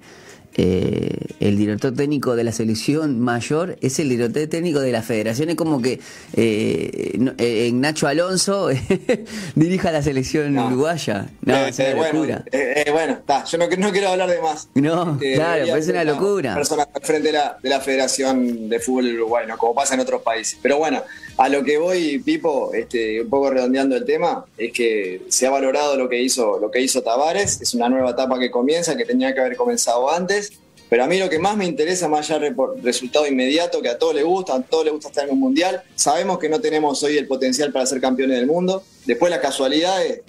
eh, 0.56 1.18
el 1.40 1.58
director 1.58 1.94
técnico 1.96 2.36
de 2.36 2.44
la 2.44 2.52
selección 2.52 3.20
mayor 3.20 3.78
es 3.82 4.00
el 4.00 4.10
director 4.10 4.48
técnico 4.48 4.80
de 4.80 4.92
la 4.92 5.02
federación. 5.02 5.50
Es 5.50 5.56
como 5.56 5.82
que 5.82 6.00
eh, 6.36 7.20
eh 7.38 7.72
Nacho 7.74 8.08
Alonso 8.08 8.70
dirija 9.56 9.92
la 9.92 10.02
selección 10.02 10.58
uruguaya. 10.58 11.28
No, 11.42 11.66
es 11.66 11.80
una 11.80 11.96
bueno, 11.96 12.20
locura. 12.20 12.46
bueno, 12.92 13.22
yo 13.46 13.58
no, 13.58 13.92
quiero 13.92 14.10
hablar 14.10 14.30
de 14.30 14.42
más. 14.42 14.70
No, 14.76 15.18
claro, 15.18 15.76
es 15.76 15.88
una 15.88 16.04
locura. 16.04 16.54
Persona 16.56 16.88
al 16.94 17.02
frente 17.02 17.28
de 17.28 17.34
la, 17.34 17.58
de 17.62 17.70
la 17.70 17.80
Federación 17.80 18.70
de 18.70 18.80
Fútbol 18.80 19.14
Uruguay, 19.14 19.48
como 19.58 19.74
pasa 19.74 19.96
en 19.96 20.02
otros 20.02 20.22
países. 20.22 20.60
Pero 20.62 20.78
bueno, 20.78 21.02
a 21.38 21.50
lo 21.50 21.64
que 21.64 21.78
voy, 21.78 22.20
Pipo, 22.20 22.74
este, 22.74 23.22
un 23.22 23.30
poco 23.30 23.50
redondeando 23.50 23.96
el 23.96 24.06
tema, 24.06 24.46
es 24.58 24.72
que 24.72 25.24
se 25.30 25.48
ha 25.48 25.50
valorado 25.50 25.98
lo 25.98 26.08
que 26.08 26.22
hizo, 26.22 26.60
lo 26.60 26.70
que 26.70 26.82
hizo 26.82 27.02
Tavares. 27.02 27.62
Es 27.62 27.74
una 27.74 27.90
nueva 27.90 28.12
etapa 28.12 28.40
que 28.40 28.52
comienza, 28.52 28.96
que 28.96 29.06
tenía 29.06 29.34
que 29.34 29.40
haber 29.40 29.56
comenzado 29.56 30.12
antes 30.12 30.43
pero 30.90 31.04
a 31.04 31.08
mí 31.08 31.18
lo 31.18 31.30
que 31.30 31.40
más 31.40 31.58
me 31.58 31.66
interesa, 31.66 32.08
más 32.08 32.30
allá 32.30 32.40
del 32.40 32.56
resultado 32.82 33.26
inmediato, 33.26 33.82
que 33.82 33.90
a 33.90 33.98
todos 33.98 34.16
les 34.16 34.24
gusta, 34.24 34.56
a 34.56 34.62
todos 34.62 34.86
les 34.86 34.94
gusta 34.94 35.10
estar 35.10 35.26
en 35.26 35.34
un 35.34 35.40
mundial, 35.40 35.84
sabemos 35.96 36.40
que 36.40 36.50
no 36.50 36.60
tenemos 36.60 37.02
hoy 37.04 37.18
el 37.18 37.28
potencial 37.28 37.72
para 37.72 37.86
ser 37.86 38.00
campeones 38.00 38.38
del 38.38 38.48
mundo. 38.48 38.84
Después 39.06 39.30
la 39.30 39.42
casualidad 39.42 40.06
es, 40.06 40.22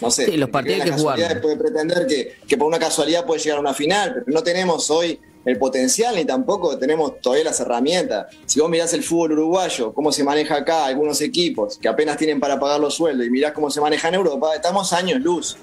no 0.00 0.10
sé, 0.10 0.26
sí, 0.26 0.36
los 0.36 0.50
partidos 0.50 0.84
que 0.84 0.92
jugar. 0.92 1.40
puede 1.40 1.56
pretender 1.56 2.06
que, 2.06 2.36
que 2.46 2.56
por 2.56 2.66
una 2.66 2.78
casualidad 2.78 3.24
puede 3.24 3.40
llegar 3.40 3.58
a 3.58 3.60
una 3.60 3.74
final, 3.74 4.12
pero 4.14 4.26
no 4.28 4.42
tenemos 4.42 4.90
hoy 4.90 5.20
el 5.44 5.58
potencial 5.58 6.16
ni 6.16 6.24
tampoco 6.24 6.78
tenemos 6.78 7.20
todavía 7.20 7.44
las 7.44 7.60
herramientas. 7.60 8.26
Si 8.46 8.60
vos 8.60 8.68
mirás 8.68 8.92
el 8.92 9.02
fútbol 9.02 9.32
uruguayo, 9.32 9.92
cómo 9.94 10.12
se 10.12 10.22
maneja 10.22 10.56
acá, 10.56 10.86
algunos 10.86 11.20
equipos 11.22 11.78
que 11.78 11.88
apenas 11.88 12.16
tienen 12.16 12.40
para 12.40 12.60
pagar 12.60 12.80
los 12.80 12.94
sueldos, 12.94 13.26
y 13.26 13.30
mirás 13.30 13.52
cómo 13.52 13.70
se 13.70 13.80
maneja 13.80 14.08
en 14.08 14.14
Europa, 14.14 14.54
estamos 14.54 14.92
años 14.92 15.20
luz. 15.20 15.56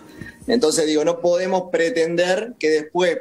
Entonces 0.47 0.87
digo, 0.87 1.03
no 1.03 1.19
podemos 1.19 1.63
pretender 1.71 2.53
que 2.57 2.69
después, 2.69 3.17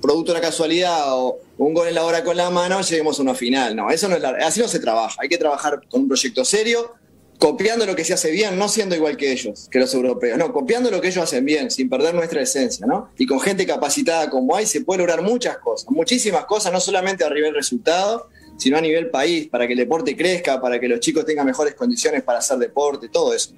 producto 0.00 0.32
de 0.32 0.38
la 0.38 0.44
casualidad 0.44 1.14
o 1.14 1.38
un 1.58 1.74
gol 1.74 1.88
en 1.88 1.94
la 1.94 2.04
hora 2.04 2.24
con 2.24 2.36
la 2.36 2.50
mano, 2.50 2.80
lleguemos 2.80 3.18
a 3.18 3.22
una 3.22 3.34
final. 3.34 3.76
No, 3.76 3.90
eso 3.90 4.08
no 4.08 4.16
es 4.16 4.24
así 4.24 4.60
no 4.60 4.68
se 4.68 4.80
trabaja. 4.80 5.16
Hay 5.20 5.28
que 5.28 5.38
trabajar 5.38 5.82
con 5.90 6.02
un 6.02 6.08
proyecto 6.08 6.44
serio, 6.44 6.94
copiando 7.38 7.84
lo 7.84 7.94
que 7.94 8.04
se 8.04 8.14
hace 8.14 8.30
bien, 8.30 8.58
no 8.58 8.68
siendo 8.68 8.94
igual 8.94 9.16
que 9.16 9.32
ellos, 9.32 9.68
que 9.70 9.80
los 9.80 9.92
europeos, 9.92 10.38
no, 10.38 10.52
copiando 10.52 10.90
lo 10.90 11.00
que 11.00 11.08
ellos 11.08 11.24
hacen 11.24 11.44
bien, 11.44 11.70
sin 11.70 11.90
perder 11.90 12.14
nuestra 12.14 12.40
esencia, 12.40 12.86
¿no? 12.86 13.10
Y 13.18 13.26
con 13.26 13.40
gente 13.40 13.66
capacitada 13.66 14.30
como 14.30 14.54
hay, 14.54 14.64
se 14.64 14.82
puede 14.82 14.98
lograr 14.98 15.22
muchas 15.22 15.58
cosas, 15.58 15.90
muchísimas 15.90 16.44
cosas, 16.44 16.72
no 16.72 16.78
solamente 16.80 17.24
a 17.24 17.30
nivel 17.30 17.52
resultado, 17.52 18.28
sino 18.56 18.78
a 18.78 18.80
nivel 18.80 19.10
país, 19.10 19.48
para 19.48 19.66
que 19.66 19.72
el 19.72 19.78
deporte 19.80 20.16
crezca, 20.16 20.60
para 20.60 20.78
que 20.78 20.86
los 20.86 21.00
chicos 21.00 21.24
tengan 21.26 21.44
mejores 21.44 21.74
condiciones 21.74 22.22
para 22.22 22.38
hacer 22.38 22.58
deporte, 22.58 23.08
todo 23.08 23.34
eso. 23.34 23.54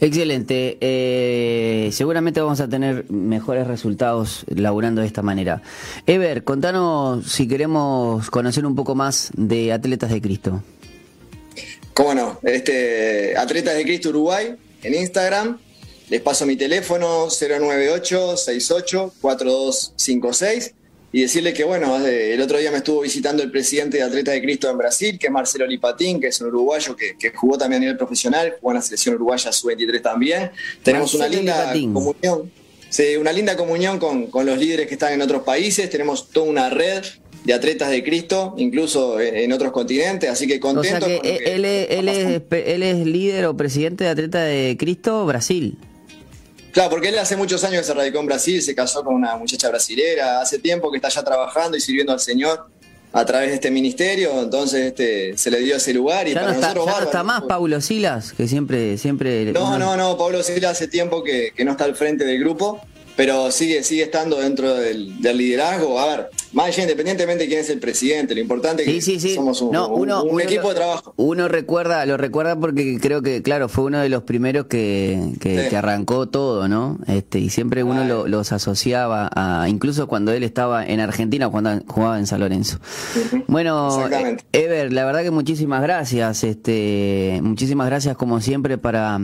Excelente. 0.00 0.78
Eh, 0.80 1.90
seguramente 1.92 2.40
vamos 2.40 2.60
a 2.60 2.68
tener 2.68 3.10
mejores 3.10 3.66
resultados 3.66 4.44
laburando 4.48 5.00
de 5.00 5.06
esta 5.06 5.22
manera. 5.22 5.62
Ever, 6.06 6.44
contanos 6.44 7.26
si 7.26 7.48
queremos 7.48 8.30
conocer 8.30 8.64
un 8.64 8.74
poco 8.74 8.94
más 8.94 9.30
de 9.36 9.72
Atletas 9.72 10.10
de 10.10 10.20
Cristo. 10.20 10.62
Cómo 11.94 12.14
no. 12.14 12.38
Este, 12.44 13.36
Atletas 13.36 13.74
de 13.74 13.82
Cristo 13.82 14.10
Uruguay 14.10 14.54
en 14.82 14.94
Instagram. 14.94 15.58
Les 16.10 16.22
paso 16.22 16.46
mi 16.46 16.56
teléfono 16.56 17.26
098 17.28 18.36
68 18.36 19.14
4256 19.20 20.74
y 21.10 21.22
decirle 21.22 21.54
que, 21.54 21.64
bueno, 21.64 21.96
el 22.04 22.40
otro 22.40 22.58
día 22.58 22.70
me 22.70 22.78
estuvo 22.78 23.00
visitando 23.00 23.42
el 23.42 23.50
presidente 23.50 23.96
de 23.96 24.02
Atletas 24.02 24.34
de 24.34 24.42
Cristo 24.42 24.70
en 24.70 24.76
Brasil, 24.76 25.18
que 25.18 25.28
es 25.28 25.32
Marcelo 25.32 25.66
Lipatín, 25.66 26.20
que 26.20 26.26
es 26.26 26.40
un 26.40 26.48
uruguayo 26.48 26.94
que, 26.94 27.32
jugó 27.34 27.56
también 27.56 27.80
a 27.80 27.84
nivel 27.84 27.96
profesional, 27.96 28.56
jugó 28.60 28.72
en 28.72 28.76
la 28.76 28.82
selección 28.82 29.14
uruguaya 29.14 29.50
sub-23 29.50 30.02
también. 30.02 30.50
Tenemos 30.82 31.14
una 31.14 31.28
linda 31.28 31.72
comunión. 31.72 32.50
Sí, 32.90 33.16
una 33.16 33.32
linda 33.32 33.56
comunión 33.56 33.98
con, 33.98 34.28
los 34.44 34.58
líderes 34.58 34.86
que 34.86 34.94
están 34.94 35.14
en 35.14 35.22
otros 35.22 35.42
países. 35.42 35.88
Tenemos 35.88 36.28
toda 36.28 36.46
una 36.46 36.68
red 36.68 37.02
de 37.44 37.54
atletas 37.54 37.90
de 37.90 38.04
Cristo, 38.04 38.54
incluso 38.58 39.18
en, 39.18 39.50
otros 39.52 39.72
continentes, 39.72 40.28
así 40.28 40.46
que 40.46 40.60
contento. 40.60 41.06
O 41.06 41.08
sea 41.08 41.20
que 41.20 41.38
él, 41.44 41.64
él, 41.64 42.08
es, 42.08 42.42
él 42.50 42.82
es 42.82 43.06
líder 43.06 43.46
o 43.46 43.56
presidente 43.56 44.04
de 44.04 44.10
Atletas 44.10 44.44
de 44.46 44.76
Cristo 44.78 45.24
Brasil. 45.24 45.78
Claro, 46.72 46.90
porque 46.90 47.08
él 47.08 47.18
hace 47.18 47.36
muchos 47.36 47.64
años 47.64 47.80
que 47.80 47.86
se 47.86 47.94
radicó 47.94 48.20
en 48.20 48.26
Brasil, 48.26 48.62
se 48.62 48.74
casó 48.74 49.02
con 49.02 49.14
una 49.14 49.36
muchacha 49.36 49.68
brasilera, 49.68 50.40
hace 50.40 50.58
tiempo 50.58 50.90
que 50.90 50.98
está 50.98 51.08
ya 51.08 51.22
trabajando 51.22 51.76
y 51.76 51.80
sirviendo 51.80 52.12
al 52.12 52.20
Señor 52.20 52.66
a 53.12 53.24
través 53.24 53.48
de 53.48 53.54
este 53.54 53.70
ministerio, 53.70 54.42
entonces 54.42 54.88
este, 54.88 55.36
se 55.36 55.50
le 55.50 55.60
dio 55.60 55.76
ese 55.76 55.94
lugar 55.94 56.28
y 56.28 56.34
para 56.34 56.48
no 56.48 56.52
está, 56.52 56.74
nosotros 56.74 57.04
está 57.04 57.22
más 57.22 57.42
Paulo 57.44 57.80
Silas, 57.80 58.32
que 58.34 58.46
siempre... 58.46 58.98
siempre 58.98 59.46
no, 59.52 59.78
no, 59.78 59.96
no, 59.96 60.18
Paulo 60.18 60.42
Silas 60.42 60.72
hace 60.72 60.88
tiempo 60.88 61.24
que, 61.24 61.52
que 61.56 61.64
no 61.64 61.70
está 61.70 61.84
al 61.84 61.96
frente 61.96 62.24
del 62.24 62.38
grupo, 62.38 62.82
pero 63.18 63.50
sigue, 63.50 63.82
sigue 63.82 64.04
estando 64.04 64.38
dentro 64.38 64.74
del, 64.74 65.20
liderazgo. 65.20 65.98
A 65.98 66.06
ver, 66.06 66.30
más 66.52 66.66
allá, 66.66 66.82
independientemente 66.82 67.44
de 67.44 67.48
quién 67.48 67.60
es 67.60 67.70
el 67.70 67.78
presidente, 67.78 68.34
lo 68.34 68.40
importante 68.40 68.82
es 68.82 69.04
que 69.04 69.34
somos 69.34 69.60
un, 69.62 70.40
equipo 70.40 70.68
de 70.70 70.74
trabajo. 70.74 71.14
Uno 71.16 71.48
recuerda, 71.48 72.04
lo 72.06 72.16
recuerda 72.16 72.58
porque 72.58 72.98
creo 73.00 73.22
que, 73.22 73.42
claro, 73.42 73.68
fue 73.68 73.84
uno 73.84 74.00
de 74.00 74.08
los 74.08 74.22
primeros 74.22 74.66
que, 74.66 75.34
que, 75.40 75.76
arrancó 75.76 76.28
todo, 76.28 76.68
¿no? 76.68 76.98
Este, 77.06 77.38
y 77.38 77.50
siempre 77.50 77.82
uno 77.82 78.26
los 78.26 78.52
asociaba 78.52 79.30
a, 79.34 79.68
incluso 79.68 80.06
cuando 80.08 80.32
él 80.32 80.42
estaba 80.42 80.84
en 80.84 81.00
Argentina, 81.00 81.48
cuando 81.48 81.80
jugaba 81.86 82.18
en 82.18 82.26
San 82.26 82.40
Lorenzo. 82.40 82.78
Bueno, 83.46 84.08
Ever, 84.52 84.92
la 84.92 85.04
verdad 85.04 85.22
que 85.22 85.30
muchísimas 85.30 85.82
gracias, 85.82 86.44
este, 86.44 87.40
muchísimas 87.42 87.86
gracias 87.86 88.16
como 88.16 88.40
siempre 88.40 88.78
para, 88.78 89.20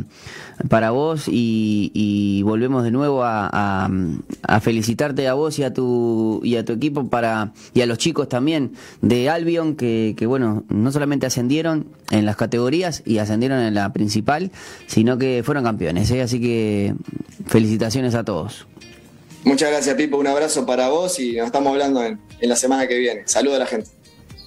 para 0.69 0.91
vos 0.91 1.25
y, 1.29 2.43
volvemos 2.45 2.85
de 2.85 2.91
nuevo 2.91 3.25
a 3.25 3.45
a, 4.43 4.61
felicitarte 4.61 5.29
a 5.29 5.35
vos 5.35 5.59
y 5.59 5.65
a 5.65 5.73
tu 5.73 6.41
y 6.45 6.57
a 6.57 6.65
tu 6.65 6.73
equipo 6.73 7.09
para 7.15 7.53
y 7.75 7.81
a 7.81 7.87
los 7.87 7.99
chicos 7.99 8.29
también 8.29 8.73
de 9.01 9.31
Albion 9.31 9.77
que, 9.77 10.17
que 10.17 10.27
bueno 10.27 10.65
no 10.69 10.91
solamente 10.91 11.27
ascendieron 11.27 11.87
en 12.11 12.27
las 12.27 12.35
categorías 12.35 13.05
y 13.07 13.19
ascendieron 13.19 13.61
en 13.61 13.73
la 13.73 13.93
principal 13.93 14.51
sino 14.89 15.17
que 15.17 15.45
fueron 15.45 15.63
campeones 15.63 16.11
¿eh? 16.11 16.23
así 16.23 16.41
que 16.41 16.93
felicitaciones 17.47 18.17
a 18.17 18.25
todos 18.25 18.67
muchas 19.45 19.71
gracias 19.71 19.95
Pipo 19.95 20.17
un 20.17 20.27
abrazo 20.27 20.67
para 20.67 20.89
vos 20.89 21.21
y 21.21 21.37
nos 21.37 21.47
estamos 21.47 21.71
hablando 21.71 22.03
en, 22.03 22.19
en 22.41 22.49
la 22.49 22.57
semana 22.57 22.89
que 22.89 22.99
viene. 22.99 23.23
Saludo 23.27 23.55
a 23.55 23.59
la 23.59 23.67
gente. 23.67 23.89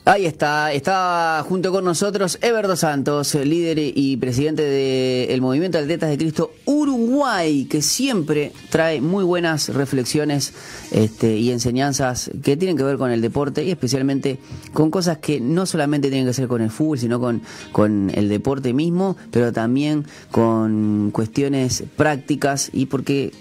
Ahí 0.08 0.26
está, 0.26 0.72
está 0.72 1.43
junto 1.50 1.70
con 1.74 1.84
nosotros 1.84 2.39
Everdo 2.41 2.78
Santos, 2.78 3.36
líder 3.36 3.78
y 3.78 4.15
presidente 4.15 4.62
del 4.62 5.41
Movimiento 5.41 5.78
Atletas 5.78 6.10
de 6.10 6.17
Cristo 6.17 6.54
Uruguay, 6.63 7.65
que 7.65 7.82
siempre 7.82 8.54
trae 8.70 9.02
muy 9.02 9.26
buenas 9.26 9.67
reflexiones 9.67 10.54
este, 10.91 11.36
y 11.36 11.52
enseñanzas 11.52 12.32
que 12.41 12.56
tienen 12.56 12.78
que 12.78 12.84
ver 12.84 12.96
con 12.96 13.12
el 13.12 13.20
deporte 13.20 13.65
y 13.65 13.70
especialmente 13.72 14.39
con 14.72 14.91
cosas 14.91 15.17
que 15.17 15.41
no 15.41 15.65
solamente 15.65 16.10
tienen 16.10 16.32
que 16.32 16.39
ver 16.39 16.48
con 16.48 16.62
el 16.62 16.72
fútbol, 16.72 17.00
sino 17.00 17.20
con, 17.20 17.41
con 17.74 18.10
el 18.15 18.30
deporte 18.30 18.72
mismo, 18.72 19.17
pero 19.30 19.52
también 19.52 20.06
con 20.32 21.10
cuestiones 21.12 21.84
prácticas 21.98 22.70
y 22.72 22.86
porque 22.86 23.34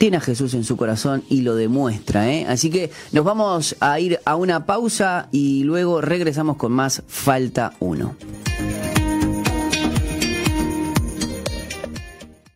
tiene 0.00 0.16
a 0.16 0.20
Jesús 0.22 0.54
en 0.54 0.64
su 0.64 0.78
corazón 0.78 1.22
y 1.28 1.42
lo 1.42 1.54
demuestra. 1.54 2.26
¿eh? 2.30 2.46
Así 2.48 2.70
que 2.70 2.90
nos 3.12 3.22
vamos 3.22 3.76
a 3.80 4.00
ir 4.00 4.18
a 4.24 4.34
una 4.34 4.64
pausa 4.64 5.28
y 5.30 5.62
luego 5.64 6.00
regresamos 6.00 6.56
con 6.56 6.72
más 6.72 7.02
Falta 7.06 7.74
1. 7.80 8.99